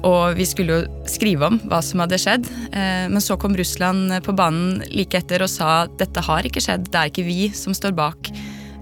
Og 0.07 0.37
vi 0.38 0.47
skulle 0.49 0.78
jo 0.78 1.07
skrive 1.11 1.50
om 1.50 1.59
hva 1.71 1.80
som 1.85 2.02
hadde 2.02 2.19
skjedd. 2.21 2.49
Eh, 2.73 3.07
men 3.12 3.23
så 3.25 3.37
kom 3.40 3.57
Russland 3.59 4.14
på 4.25 4.35
banen 4.37 4.80
like 4.92 5.19
etter 5.19 5.45
og 5.45 5.52
sa 5.52 5.85
dette 6.00 6.25
har 6.25 6.47
ikke 6.47 6.62
skjedd, 6.64 6.88
det 6.88 7.00
er 7.00 7.12
ikke 7.12 7.26
vi 7.28 7.50
som 7.57 7.76
står 7.76 7.97
bak. 7.99 8.30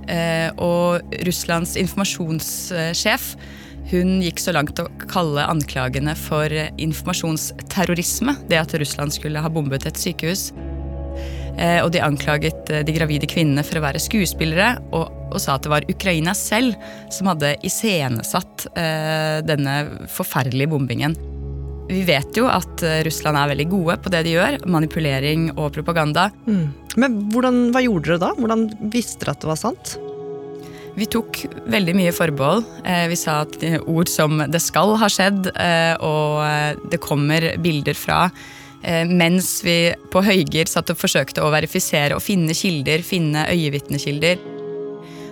Eh, 0.08 0.48
og 0.62 1.16
Russlands 1.26 1.76
informasjonssjef 1.80 3.32
hun 3.88 4.18
gikk 4.20 4.40
så 4.42 4.52
langt 4.52 4.80
å 4.82 4.88
kalle 5.08 5.46
anklagene 5.48 6.12
for 6.18 6.52
informasjonsterrorisme. 6.52 8.34
Det 8.50 8.60
at 8.60 8.74
Russland 8.76 9.14
skulle 9.16 9.40
ha 9.40 9.52
bombet 9.52 9.88
et 9.88 10.00
sykehus. 10.00 10.50
Eh, 11.58 11.80
og 11.82 11.90
de 11.90 12.02
anklaget 12.04 12.70
de 12.86 12.94
gravide 12.94 13.26
kvinnene 13.30 13.64
for 13.66 13.80
å 13.80 13.84
være 13.88 14.02
skuespillere, 14.02 14.76
og, 14.94 15.10
og 15.32 15.40
sa 15.42 15.56
at 15.56 15.66
det 15.66 15.72
var 15.72 15.86
Ukraina 15.90 16.34
selv 16.36 16.76
som 17.14 17.30
hadde 17.32 17.56
iscenesatt 17.66 18.68
eh, 18.78 19.40
denne 19.46 19.80
forferdelige 20.12 20.70
bombingen. 20.70 21.16
Vi 21.88 22.02
vet 22.06 22.36
jo 22.36 22.46
at 22.52 22.84
eh, 22.86 23.00
Russland 23.06 23.40
er 23.40 23.50
veldig 23.54 23.68
gode 23.72 23.96
på 24.04 24.12
det 24.14 24.22
de 24.26 24.36
gjør. 24.36 24.60
Manipulering 24.70 25.48
og 25.56 25.72
propaganda. 25.74 26.28
Mm. 26.46 26.68
Men 27.00 27.16
hvordan, 27.32 27.64
hva 27.74 27.82
gjorde 27.82 28.12
dere 28.12 28.22
da? 28.28 28.34
Hvordan 28.38 28.68
visste 28.92 29.24
dere 29.24 29.34
at 29.34 29.42
det 29.42 29.50
var 29.50 29.58
sant? 29.58 29.96
Vi 30.98 31.06
tok 31.06 31.44
veldig 31.70 31.94
mye 31.94 32.12
forbehold. 32.14 32.64
Vi 32.82 33.16
sa 33.18 33.44
at 33.44 33.54
ord 33.86 34.08
som 34.10 34.40
'det 34.42 34.58
skal 34.58 34.96
ha 34.98 35.06
skjedd' 35.06 35.46
og 36.02 36.90
'det 36.90 36.98
kommer 36.98 37.54
bilder 37.62 37.94
fra' 37.94 38.24
Eh, 38.26 38.57
mens 38.82 39.64
vi 39.66 39.90
på 40.12 40.20
Høyger 40.22 40.68
satt 40.70 40.92
og 40.92 41.00
forsøkte 41.00 41.42
å 41.42 41.50
verifisere 41.50 42.14
og 42.14 42.22
finne 42.22 42.54
kilder, 42.54 43.02
finne 43.02 43.42
øyevitnekilder. 43.50 44.38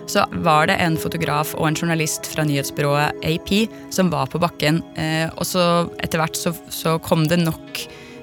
så 0.06 0.24
var 0.46 0.66
det 0.70 0.76
en 0.82 0.96
fotograf 0.98 1.54
og 1.54 1.66
en 1.68 1.78
journalist 1.78 2.26
fra 2.30 2.44
nyhetsbyrået 2.46 3.22
AP 3.26 3.68
som 3.90 4.10
var 4.10 4.26
på 4.30 4.38
bakken. 4.38 4.82
Eh, 4.94 5.26
og 5.34 5.46
så 5.46 5.90
etter 6.02 6.22
hvert 6.22 6.38
så, 6.38 6.52
så 6.70 6.98
kom 7.02 7.26
det 7.26 7.40
nok 7.42 7.80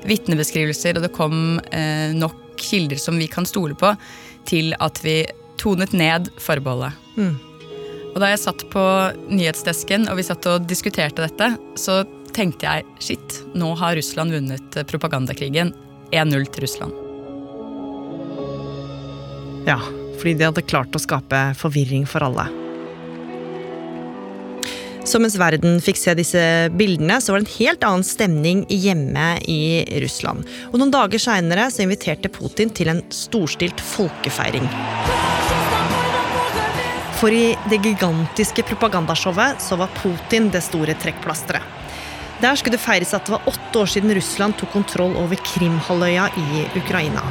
vitnebeskrivelser, 0.07 0.97
og 0.97 1.05
det 1.05 1.13
kom 1.15 1.59
eh, 1.71 2.11
nok 2.15 2.35
kilder 2.59 2.99
som 2.99 3.17
vi 3.19 3.27
kan 3.31 3.47
stole 3.47 3.75
på, 3.75 3.93
til 4.47 4.75
at 4.83 4.99
vi 5.03 5.23
tonet 5.59 5.93
ned 5.95 6.31
forbeholdet. 6.41 6.95
Mm. 7.17 7.35
Og 8.13 8.19
da 8.21 8.29
jeg 8.29 8.43
satt 8.43 8.65
på 8.69 8.83
nyhetsdesken 9.33 10.07
og 10.11 10.19
vi 10.19 10.27
satt 10.27 10.45
og 10.49 10.67
diskuterte 10.69 11.25
dette, 11.25 11.55
så 11.79 12.03
tenkte 12.35 12.67
jeg 12.67 12.85
shit, 13.03 13.39
nå 13.57 13.73
har 13.79 13.97
Russland 13.97 14.33
vunnet 14.33 14.77
propagandakrigen. 14.89 15.73
1-0 16.13 16.49
til 16.53 16.65
Russland. 16.67 16.99
Ja, 19.65 19.79
fordi 20.19 20.35
de 20.37 20.45
hadde 20.49 20.65
klart 20.67 20.93
å 20.93 21.01
skape 21.01 21.39
forvirring 21.57 22.05
for 22.09 22.25
alle. 22.25 22.49
Så 25.03 25.19
mens 25.19 25.35
verden 25.35 25.81
fikk 25.83 25.97
se 25.99 26.13
disse 26.15 26.41
bildene, 26.79 27.17
så 27.19 27.33
var 27.33 27.41
det 27.41 27.49
en 27.49 27.57
helt 27.57 27.83
annen 27.87 28.05
stemning 28.07 28.63
hjemme 28.71 29.25
i 29.51 29.83
Russland. 30.03 30.47
Og 30.71 30.79
noen 30.79 30.93
dager 30.93 31.19
seinere 31.19 31.67
inviterte 31.83 32.31
Putin 32.31 32.71
til 32.71 32.93
en 32.93 33.03
storstilt 33.11 33.83
folkefeiring. 33.83 34.69
For 37.19 37.35
i 37.35 37.51
det 37.71 37.81
gigantiske 37.83 38.65
propagandashowet 38.67 39.61
så 39.63 39.79
var 39.79 39.91
Putin 39.99 40.49
det 40.51 40.63
store 40.63 40.95
trekkplasteret. 40.99 41.82
Der 42.41 42.55
skulle 42.57 42.75
det 42.75 42.83
feires 42.83 43.13
at 43.13 43.25
det 43.27 43.35
var 43.35 43.45
åtte 43.49 43.83
år 43.83 43.89
siden 43.93 44.13
Russland 44.15 44.57
tok 44.57 44.71
kontroll 44.73 45.15
over 45.19 45.39
Krimhalvøya 45.53 46.29
i 46.37 46.65
Ukraina. 46.79 47.23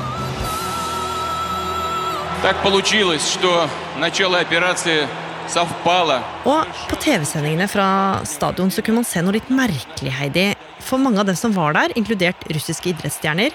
Og 6.48 6.78
på 6.90 6.98
TV-sendingene 7.02 7.68
fra 7.70 7.86
stadion 8.26 8.70
så 8.72 8.82
kunne 8.82 9.02
man 9.02 9.06
se 9.06 9.22
noe 9.22 9.36
litt 9.36 9.50
merkelig, 9.52 10.14
Heidi. 10.16 10.48
For 10.82 10.98
mange 11.02 11.22
av 11.22 11.28
dem 11.28 11.38
som 11.38 11.54
var 11.54 11.76
der, 11.76 11.94
inkludert 11.98 12.42
russiske 12.50 12.90
idrettsstjerner, 12.94 13.54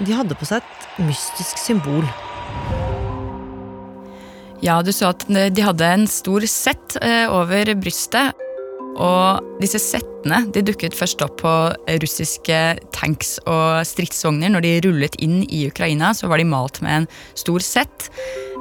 de 0.00 0.16
hadde 0.16 0.38
på 0.38 0.48
seg 0.48 0.62
et 0.62 1.02
mystisk 1.06 1.60
symbol. 1.62 2.06
Ja, 4.64 4.80
du 4.82 4.90
så 4.94 5.12
at 5.12 5.26
eh, 5.28 5.50
de 5.52 5.62
hadde 5.66 5.90
en 5.98 6.06
stor 6.08 6.46
sett 6.48 6.96
eh, 7.02 7.26
over 7.28 7.74
brystet. 7.76 8.43
Og 8.94 9.58
disse 9.62 9.80
settene 9.82 10.44
de 10.54 10.62
dukket 10.64 10.94
først 10.96 11.22
opp 11.24 11.40
på 11.42 11.52
russiske 12.02 12.58
tanks 12.94 13.36
og 13.42 13.82
stridsvogner. 13.88 14.52
Når 14.54 14.64
de 14.64 14.74
rullet 14.86 15.18
inn 15.24 15.42
i 15.48 15.64
Ukraina, 15.68 16.12
så 16.14 16.30
var 16.30 16.40
de 16.40 16.48
malt 16.48 16.80
med 16.84 17.02
en 17.02 17.08
stor 17.38 17.64
sett. 17.64 18.08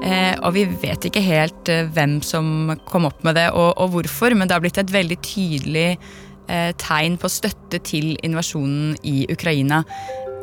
Eh, 0.03 0.33
og 0.41 0.55
vi 0.57 0.65
vet 0.81 1.05
ikke 1.07 1.23
helt 1.23 1.69
eh, 1.71 1.85
hvem 1.93 2.17
som 2.25 2.73
kom 2.89 3.07
opp 3.07 3.21
med 3.23 3.37
det 3.39 3.49
og, 3.53 3.71
og, 3.77 3.93
hvorfor, 3.93 4.35
men 4.35 4.49
det 4.49 4.57
har 4.57 4.63
blitt 4.63 4.81
et 4.81 4.91
veldig 4.91 5.19
tydelig 5.23 5.87
eh, 5.93 6.71
tegn 6.81 7.15
på 7.21 7.31
støtte 7.31 7.79
til 7.85 8.17
invasjonen 8.25 8.97
i 9.07 9.23
Ukraina. 9.31 9.83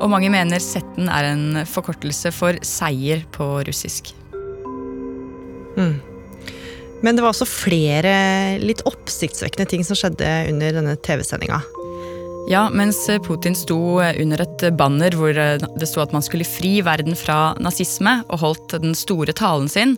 Og 0.01 0.09
mange 0.13 0.31
mener 0.33 0.63
setten 0.65 1.11
er 1.13 1.33
en 1.35 1.65
forkortelse 1.69 2.33
for 2.33 2.57
seier 2.65 3.27
på 3.37 3.53
russisk. 3.69 4.15
Mm. 5.77 6.10
Men 7.03 7.17
det 7.17 7.25
var 7.25 7.33
også 7.33 7.49
flere 7.49 8.15
litt 8.61 8.83
oppsiktsvekkende 8.89 9.69
ting 9.71 9.85
som 9.87 9.97
skjedde 9.99 10.29
under 10.51 10.81
denne 10.81 10.97
TV-sendinga. 11.01 11.63
Ja, 12.51 12.65
mens 12.73 13.05
Putin 13.25 13.55
sto 13.55 14.01
under 14.01 14.43
et 14.43 14.65
banner 14.77 15.15
hvor 15.17 15.37
det 15.37 15.89
sto 15.89 16.03
at 16.03 16.13
man 16.13 16.25
skulle 16.25 16.49
fri 16.49 16.81
verden 16.85 17.17
fra 17.17 17.55
nazisme, 17.63 18.21
og 18.29 18.43
holdt 18.43 18.77
den 18.83 18.97
store 18.99 19.33
talen 19.37 19.71
sin, 19.71 19.97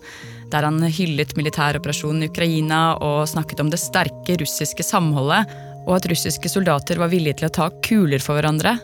der 0.52 0.66
han 0.68 0.82
hyllet 0.84 1.32
militæroperasjonen 1.38 2.26
i 2.26 2.28
Ukraina 2.28 2.82
og 3.00 3.24
snakket 3.30 3.62
om 3.64 3.72
det 3.72 3.80
sterke 3.80 4.36
russiske 4.42 4.84
samholdet, 4.84 5.48
og 5.86 5.96
at 5.96 6.10
russiske 6.12 6.50
soldater 6.52 7.00
var 7.00 7.10
villige 7.10 7.40
til 7.40 7.48
å 7.48 7.54
ta 7.56 7.70
kuler 7.82 8.22
for 8.22 8.38
hverandre. 8.38 8.76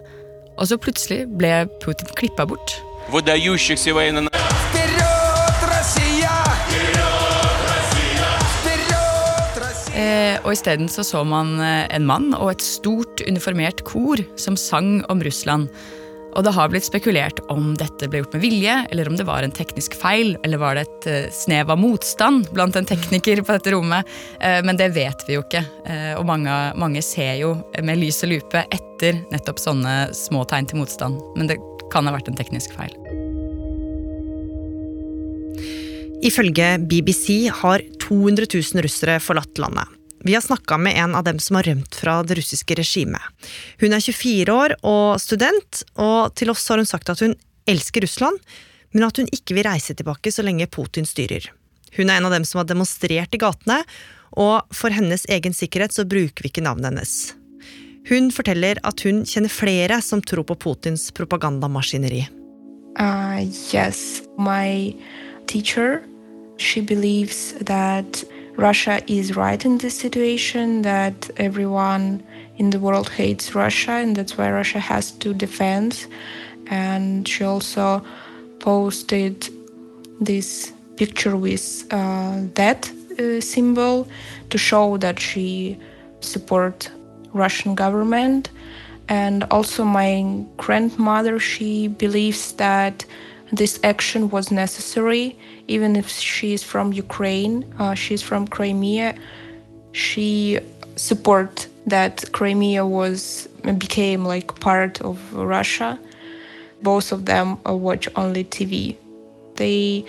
Og 0.59 0.71
så 0.71 0.81
plutselig 0.81 1.27
ble 1.39 1.69
Putin 1.85 2.09
klippa 2.19 2.49
bort. 2.49 2.81
Og 10.45 10.53
isteden 10.55 10.91
så, 10.91 11.05
så 11.07 11.25
man 11.27 11.57
eh, 11.63 11.87
en 11.95 12.07
mann 12.09 12.33
og 12.37 12.53
et 12.55 12.65
stort 12.65 13.23
uniformert 13.29 13.85
kor 13.89 14.23
som 14.41 14.59
sang 14.59 15.01
om 15.13 15.23
Russland. 15.25 15.71
Og 16.37 16.45
det 16.45 16.53
har 16.55 16.69
blitt 16.71 16.87
spekulert 16.87 17.41
om 17.51 17.73
dette 17.79 18.07
ble 18.11 18.21
gjort 18.21 18.37
med 18.37 18.45
vilje, 18.45 18.75
eller 18.93 19.09
om 19.11 19.17
det 19.19 19.27
var 19.27 19.43
en 19.43 19.55
teknisk 19.55 19.97
feil, 19.99 20.37
eller 20.47 20.61
var 20.61 20.77
det 20.77 20.85
et 20.87 21.09
eh, 21.11 21.31
snev 21.35 21.73
av 21.73 21.81
motstand 21.81 22.51
blant 22.55 22.77
en 22.79 22.87
tekniker 22.87 23.43
på 23.43 23.57
dette 23.57 23.73
rommet. 23.75 24.07
Eh, 24.39 24.61
men 24.67 24.79
det 24.79 24.93
vet 24.95 25.25
vi 25.27 25.39
jo 25.39 25.43
ikke. 25.43 25.65
Eh, 25.89 26.13
og 26.19 26.27
mange, 26.29 26.55
mange, 26.79 27.03
ser 27.03 27.41
jo 27.41 27.57
med 27.83 27.99
lys 27.99 28.23
og 28.27 28.35
lupe 28.35 28.65
etter 28.69 29.23
nettopp 29.33 29.63
sånne 29.63 29.97
små 30.17 30.45
tegn 30.47 30.69
til 30.71 30.83
motstand. 30.83 31.19
Men 31.39 31.51
det 31.51 31.59
kan 31.93 32.07
ha 32.07 32.15
vært 32.15 32.31
en 32.31 32.39
teknisk 32.39 32.77
feil. 32.77 32.95
Ifølge 36.23 36.75
BBC 36.83 37.47
har 37.63 37.83
200 38.03 38.51
000 38.51 38.85
russere 38.85 39.19
forlatt 39.23 39.59
landet. 39.63 39.98
Vi 40.27 40.35
har 40.35 40.41
snakka 40.43 40.79
med 40.79 40.97
en 40.99 41.15
av 41.15 41.25
dem 41.25 41.39
som 41.39 41.57
har 41.57 41.63
rømt 41.63 41.95
fra 41.95 42.23
det 42.23 42.35
russiske 42.41 42.75
regimet. 42.75 43.23
Hun 43.81 43.95
er 43.95 44.03
24 44.03 44.55
år 44.55 44.75
og 44.83 45.21
student, 45.23 45.85
og 45.95 46.35
til 46.35 46.51
oss 46.51 46.67
har 46.69 46.81
hun 46.81 46.89
sagt 46.89 47.13
at 47.13 47.23
hun 47.23 47.37
elsker 47.71 48.03
Russland, 48.03 48.39
men 48.91 49.07
at 49.07 49.21
hun 49.21 49.31
ikke 49.33 49.55
vil 49.55 49.69
reise 49.69 49.95
tilbake 49.95 50.33
så 50.35 50.43
lenge 50.43 50.67
Putin 50.67 51.07
styrer. 51.07 51.51
Hun 51.97 52.11
er 52.11 52.19
en 52.19 52.29
av 52.29 52.35
dem 52.35 52.47
som 52.49 52.63
har 52.63 52.69
demonstrert 52.69 53.35
i 53.35 53.41
gatene, 53.41 53.83
og 54.39 54.67
for 54.75 54.93
hennes 54.93 55.25
egen 55.31 55.55
sikkerhet 55.57 55.95
så 55.95 56.07
bruker 56.09 56.45
vi 56.45 56.51
ikke 56.53 56.65
navnet 56.67 56.91
hennes. 56.91 57.15
Hun 58.09 58.31
forteller 58.33 58.81
at 58.89 59.05
hun 59.05 59.23
kjenner 59.29 59.53
flere 59.53 60.01
som 60.05 60.23
tror 60.25 60.47
på 60.49 60.57
Putins 60.57 61.11
propagandamaskineri. 61.13 62.25
Uh, 62.99 63.45
yes, 63.73 64.23
my 64.39 64.97
teacher, 65.47 66.03
she 66.57 66.81
believes 66.81 67.55
that 67.61 68.25
Russia 68.59 69.01
is 69.07 69.37
right 69.37 69.65
in 69.65 69.79
this 69.79 69.97
situation, 69.97 70.83
that 70.83 71.31
everyone 71.37 72.25
in 72.57 72.71
the 72.71 72.81
world 72.81 73.09
hates 73.09 73.55
Russia, 73.55 73.93
and 73.93 74.17
that's 74.17 74.37
why 74.37 74.51
Russia 74.51 74.81
has 74.81 75.13
to 75.13 75.33
defend. 75.33 76.07
And 76.67 77.27
she 77.27 77.45
also 77.45 78.05
posted 78.59 79.49
this 80.21 80.73
picture 80.97 81.37
with 81.37 81.87
uh, 81.93 82.41
that 82.55 82.91
uh, 83.21 83.41
symbol 83.41 84.09
to 84.51 84.59
show 84.59 84.97
that 84.97 85.21
she 85.21 85.79
support 86.21 86.91
Russian 87.33 87.77
government. 87.77 88.51
And 89.09 89.45
also 89.53 89.85
my 89.85 90.45
grandmother, 90.57 91.39
she 91.39 91.87
believes 91.87 92.53
that 92.55 93.07
this 93.53 93.81
action 93.83 94.29
was 94.31 94.51
necessary, 94.51 95.39
even 95.69 95.97
if 95.97 96.09
she 96.09 96.53
is 96.53 96.63
from 96.63 96.93
Ukraine, 96.93 97.65
uh, 97.79 97.95
she's 97.95 98.23
from 98.23 98.47
Crimea. 98.47 99.15
She 99.93 100.59
support 100.97 101.67
that 101.87 102.31
Crimea 102.33 102.85
was 102.85 103.49
became 103.79 104.25
like 104.25 104.61
part 104.61 105.01
of 105.01 105.19
Russia. 105.33 105.99
Both 106.83 107.13
of 107.13 107.25
them 107.25 107.59
uh, 107.67 107.75
watch 107.75 108.09
only 108.17 108.45
TV. 108.45 108.97
They 109.57 110.05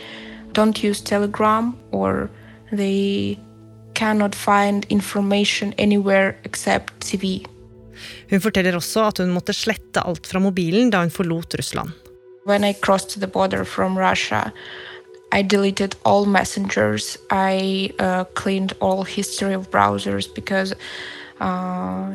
don't 0.51 0.83
use 0.83 1.01
Telegram 1.01 1.77
or 1.91 2.29
they 2.71 3.39
cannot 3.93 4.35
find 4.35 4.85
information 4.89 5.73
anywhere 5.77 6.37
except 6.43 6.99
TV. 6.99 7.45
Hun 8.29 8.41
forteller 8.41 8.75
også 8.75 9.01
at 9.07 9.17
hun 9.17 9.33
måtte 9.33 9.53
slette 9.53 10.03
alt 10.05 10.27
fra 10.27 10.39
mobilen 10.39 10.89
da 10.89 11.01
hun 11.03 11.11
forlot 11.11 11.55
Russland. 11.59 12.08
When 12.49 12.63
I 12.63 12.73
crossed 12.73 13.19
the 13.19 13.27
border 13.27 13.63
from 13.63 13.95
Russia, 13.95 14.51
I 15.31 15.43
deleted 15.43 15.95
all 16.03 16.25
messengers. 16.25 17.15
I 17.29 17.93
uh, 17.99 18.23
cleaned 18.33 18.73
all 18.79 19.03
history 19.03 19.53
of 19.53 19.69
browsers 19.69 20.25
because 20.33 20.73
uh, 21.39 22.11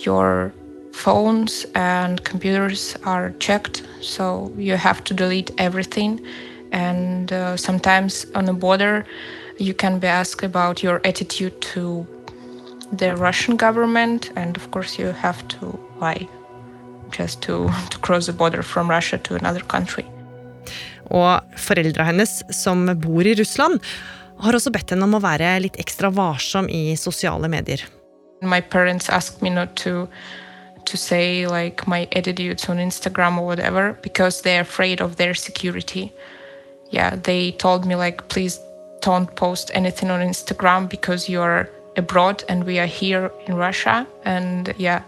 your 0.00 0.54
phones 0.92 1.66
and 1.74 2.24
computers 2.24 2.96
are 3.04 3.32
checked, 3.38 3.82
so 4.00 4.50
you 4.56 4.76
have 4.76 5.04
to 5.04 5.12
delete 5.12 5.50
everything. 5.58 6.24
And 6.72 7.30
uh, 7.30 7.58
sometimes 7.58 8.24
on 8.34 8.46
the 8.46 8.54
border, 8.54 9.04
you 9.58 9.74
can 9.74 9.98
be 9.98 10.06
asked 10.06 10.42
about 10.42 10.82
your 10.82 11.02
attitude 11.04 11.60
to 11.74 12.06
the 12.92 13.14
Russian 13.14 13.56
government, 13.56 14.32
and 14.36 14.56
of 14.56 14.70
course, 14.70 14.98
you 14.98 15.08
have 15.08 15.46
to 15.48 15.78
lie 16.00 16.26
just 17.12 17.42
to, 17.42 17.68
to 17.90 17.98
cross 17.98 18.26
the 18.26 18.32
border 18.32 18.62
from 18.62 18.90
Russia 18.90 19.18
to 19.18 19.36
another 19.36 19.60
country. 19.60 20.04
Og 21.10 21.42
foreldra 21.58 22.06
hennes, 22.06 22.42
som 22.54 22.86
bor 23.02 23.26
i 23.26 23.34
Russland, 23.34 23.80
har 24.40 24.56
også 24.56 24.72
bedt 24.72 24.94
henne 24.94 25.06
om 25.08 25.18
å 25.18 25.22
være 25.22 25.58
litt 25.66 25.78
ekstra 25.80 26.10
varsom 26.14 26.68
i 26.70 26.94
sosiale 26.96 27.50
medier. 27.50 27.82
My 28.42 28.60
parents 28.60 29.10
asked 29.10 29.42
me 29.42 29.50
not 29.50 29.76
to 29.84 30.08
to 30.86 30.96
say 30.96 31.46
like 31.46 31.86
my 31.86 32.08
attitudes 32.12 32.68
on 32.68 32.78
Instagram 32.78 33.38
or 33.38 33.46
whatever 33.46 33.98
because 34.02 34.40
they're 34.42 34.62
afraid 34.62 35.00
of 35.00 35.16
their 35.16 35.34
security. 35.34 36.12
Yeah, 36.90 37.16
they 37.16 37.52
told 37.52 37.84
me 37.84 37.94
like 37.94 38.28
please 38.28 38.58
don't 39.02 39.34
post 39.36 39.70
anything 39.74 40.10
on 40.10 40.20
Instagram 40.20 40.88
because 40.88 41.28
you're 41.28 41.68
abroad 41.96 42.44
and 42.48 42.64
we 42.64 42.78
are 42.78 42.86
here 42.86 43.30
in 43.46 43.54
Russia. 43.54 44.06
And 44.24 44.74
yeah, 44.78 45.02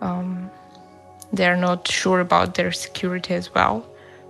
um, 0.00 0.50
they're 1.36 1.56
not 1.56 1.88
sure 1.88 2.20
about 2.20 2.54
their 2.54 2.72
security 2.72 3.34
as 3.34 3.50
well 3.54 3.82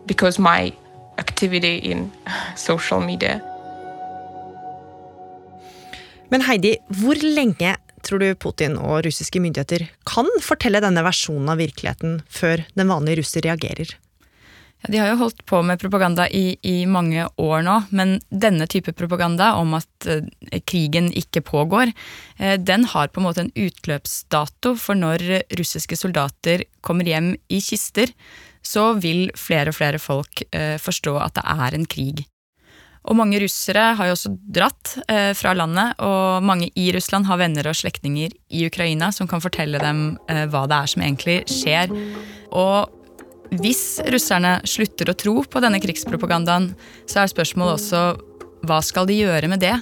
because 0.07 0.39
my 0.39 0.73
activity 1.19 1.77
in 1.79 2.11
social 2.57 3.01
media. 3.01 3.41
Men 6.29 6.43
Heidi, 6.49 6.77
hvor 6.89 7.21
lenge 7.23 7.77
tror 8.05 8.21
du 8.21 8.35
Putin 8.35 8.77
og 8.81 9.05
russiske 9.07 9.41
myndigheter 9.41 9.87
kan 10.09 10.29
fortelle 10.45 10.83
denne 10.85 11.05
versjonen 11.07 11.53
av 11.53 11.61
virkeligheten 11.63 12.19
før 12.29 12.65
den 12.77 12.91
vanlige 12.91 13.23
russer 13.23 13.45
reagerer? 13.47 13.95
Ja, 14.85 14.93
de 14.93 15.01
har 15.01 15.09
jo 15.09 15.21
holdt 15.23 15.45
på 15.49 15.63
med 15.65 15.81
propaganda 15.81 16.27
i, 16.29 16.59
i, 16.61 16.85
mange 16.85 17.25
år 17.41 17.63
nå, 17.65 17.79
men 17.97 18.19
denne 18.29 18.67
type 18.69 18.93
propaganda 18.93 19.55
om 19.57 19.73
at 19.79 20.09
eh, 20.11 20.61
krigen 20.69 21.09
ikke 21.17 21.41
pågår, 21.41 21.95
eh, 22.37 22.59
den 22.61 22.85
har 22.93 23.09
på 23.09 23.23
en 23.23 23.29
måte 23.31 23.47
en 23.47 23.55
utløpsdato 23.57 24.75
for 24.77 25.01
når 25.01 25.25
russiske 25.57 25.97
soldater 25.97 26.67
kommer 26.85 27.09
hjem 27.09 27.33
i 27.49 27.63
kister, 27.65 28.13
så 28.65 28.93
vil 29.01 29.31
flere 29.37 29.73
og 29.73 29.79
flere 29.79 30.01
folk 30.01 30.45
eh, 30.53 30.77
forstå 30.81 31.17
at 31.21 31.41
det 31.41 31.49
er 31.57 31.79
en 31.79 31.89
krig. 31.89 32.27
Og 33.05 33.17
mange 33.19 33.37
russere 33.43 33.91
har 33.99 34.09
jo 34.09 34.15
også 34.17 34.33
dratt 34.33 34.95
eh, 35.13 35.33
fra 35.37 35.53
landet, 35.57 35.97
og 36.01 36.45
mange 36.45 36.71
i 36.81 36.87
Russland 36.95 37.29
har 37.29 37.41
venner 37.41 37.69
og 37.69 37.77
slektninger 37.77 38.33
i 38.57 38.65
Ukraina 38.69 39.11
som 39.13 39.29
kan 39.29 39.45
fortelle 39.45 39.81
dem 39.83 40.15
eh, 40.33 40.47
hva 40.49 40.65
det 40.71 40.79
er 40.79 40.93
som 40.93 41.05
egentlig 41.05 41.41
skjer. 41.53 41.93
Og 42.57 43.04
hvis 43.61 44.01
russerne 44.11 44.59
slutter 44.67 45.11
å 45.11 45.17
tro 45.19 45.35
på 45.47 45.63
denne 45.63 45.81
krigspropagandaen, 45.83 46.73
så 47.07 47.23
er 47.23 47.33
spørsmålet 47.33 47.79
også 47.79 48.03
hva 48.65 48.81
skal 48.85 49.07
de 49.11 49.19
gjøre 49.21 49.51
med 49.53 49.63
det? 49.63 49.77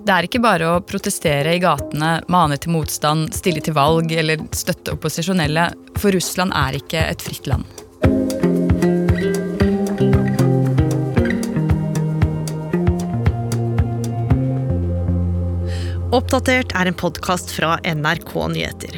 Det 0.00 0.14
er 0.14 0.26
ikke 0.26 0.42
bare 0.42 0.66
å 0.66 0.80
protestere 0.82 1.52
i 1.54 1.60
gatene, 1.62 2.16
mane 2.32 2.56
til 2.58 2.74
motstand, 2.74 3.30
stille 3.36 3.62
til 3.62 3.76
valg 3.76 4.10
eller 4.10 4.42
støtte 4.56 4.96
opposisjonelle, 4.96 5.68
for 6.00 6.16
Russland 6.16 6.56
er 6.56 6.80
ikke 6.80 7.04
et 7.04 7.22
fritt 7.22 7.46
land. 7.50 7.68
Oppdatert 16.10 16.72
er 16.74 16.88
en 16.90 16.96
podkast 16.98 17.52
fra 17.54 17.76
NRK 17.86 18.32
Nyheter. 18.50 18.96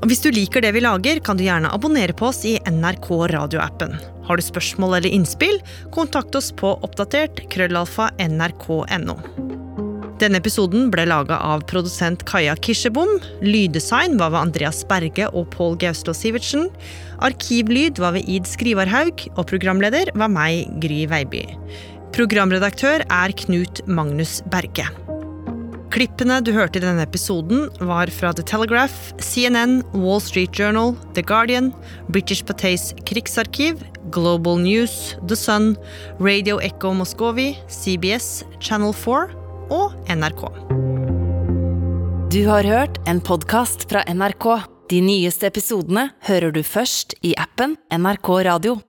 Og 0.00 0.08
Hvis 0.08 0.22
du 0.24 0.30
liker 0.32 0.64
det 0.64 0.72
vi 0.72 0.80
lager, 0.80 1.20
kan 1.20 1.36
du 1.36 1.44
gjerne 1.44 1.70
abonnere 1.74 2.16
på 2.16 2.30
oss 2.30 2.40
i 2.48 2.56
NRK 2.64 3.08
radioappen. 3.34 3.92
Har 4.24 4.38
du 4.38 4.44
spørsmål 4.44 4.96
eller 4.96 5.12
innspill, 5.12 5.58
kontakt 5.92 6.36
oss 6.38 6.48
på 6.56 6.72
oppdatert 6.86 7.42
krøllalfa 7.52 8.08
nrk.no. 8.24 9.18
Denne 10.20 10.36
episoden 10.40 10.90
ble 10.92 11.06
laga 11.08 11.38
av 11.40 11.64
produsent 11.68 12.24
Kaja 12.28 12.52
Kirsebom. 12.56 13.12
Lyddesign 13.44 14.18
var 14.20 14.34
ved 14.34 14.40
Andreas 14.42 14.82
Berge 14.88 15.28
og 15.32 15.48
Pål 15.54 15.78
Gaustå 15.80 16.12
Sivertsen. 16.16 16.68
Arkivlyd 17.24 18.00
var 18.00 18.16
ved 18.16 18.28
Id 18.28 18.48
Skrivarhaug, 18.48 19.24
og 19.36 19.48
programleder 19.52 20.12
var 20.20 20.32
meg, 20.32 20.68
Gry 20.84 21.06
Veiby. 21.08 21.46
Programredaktør 22.16 23.04
er 23.08 23.36
Knut 23.44 23.84
Magnus 23.88 24.40
Berge. 24.52 24.88
Klippene 25.90 26.36
du 26.46 26.52
hørte 26.54 26.78
i 26.78 26.82
denne 26.84 27.02
episoden, 27.02 27.64
var 27.82 28.10
fra 28.14 28.30
The 28.30 28.44
Telegraph, 28.46 29.10
CNN, 29.18 29.80
Wall 29.90 30.20
Street 30.22 30.54
Journal, 30.54 30.94
The 31.16 31.24
Guardian, 31.26 31.72
British 32.14 32.44
Pateys 32.46 32.92
krigsarkiv, 33.10 33.82
Global 34.14 34.60
News, 34.62 35.16
The 35.26 35.34
Sun, 35.34 35.74
Radio 36.22 36.60
Echo 36.62 36.94
Moscovi, 36.94 37.56
CBS, 37.66 38.44
Channel 38.62 38.94
4 38.94 39.34
og 39.74 39.98
NRK. 40.14 40.46
Du 42.30 42.44
har 42.46 42.70
hørt 42.70 43.02
en 43.10 43.18
podkast 43.18 43.88
fra 43.90 44.06
NRK. 44.06 44.46
De 44.94 45.02
nyeste 45.02 45.50
episodene 45.50 46.12
hører 46.30 46.54
du 46.54 46.62
først 46.62 47.16
i 47.26 47.34
appen 47.34 47.74
NRK 47.90 48.30
Radio. 48.46 48.78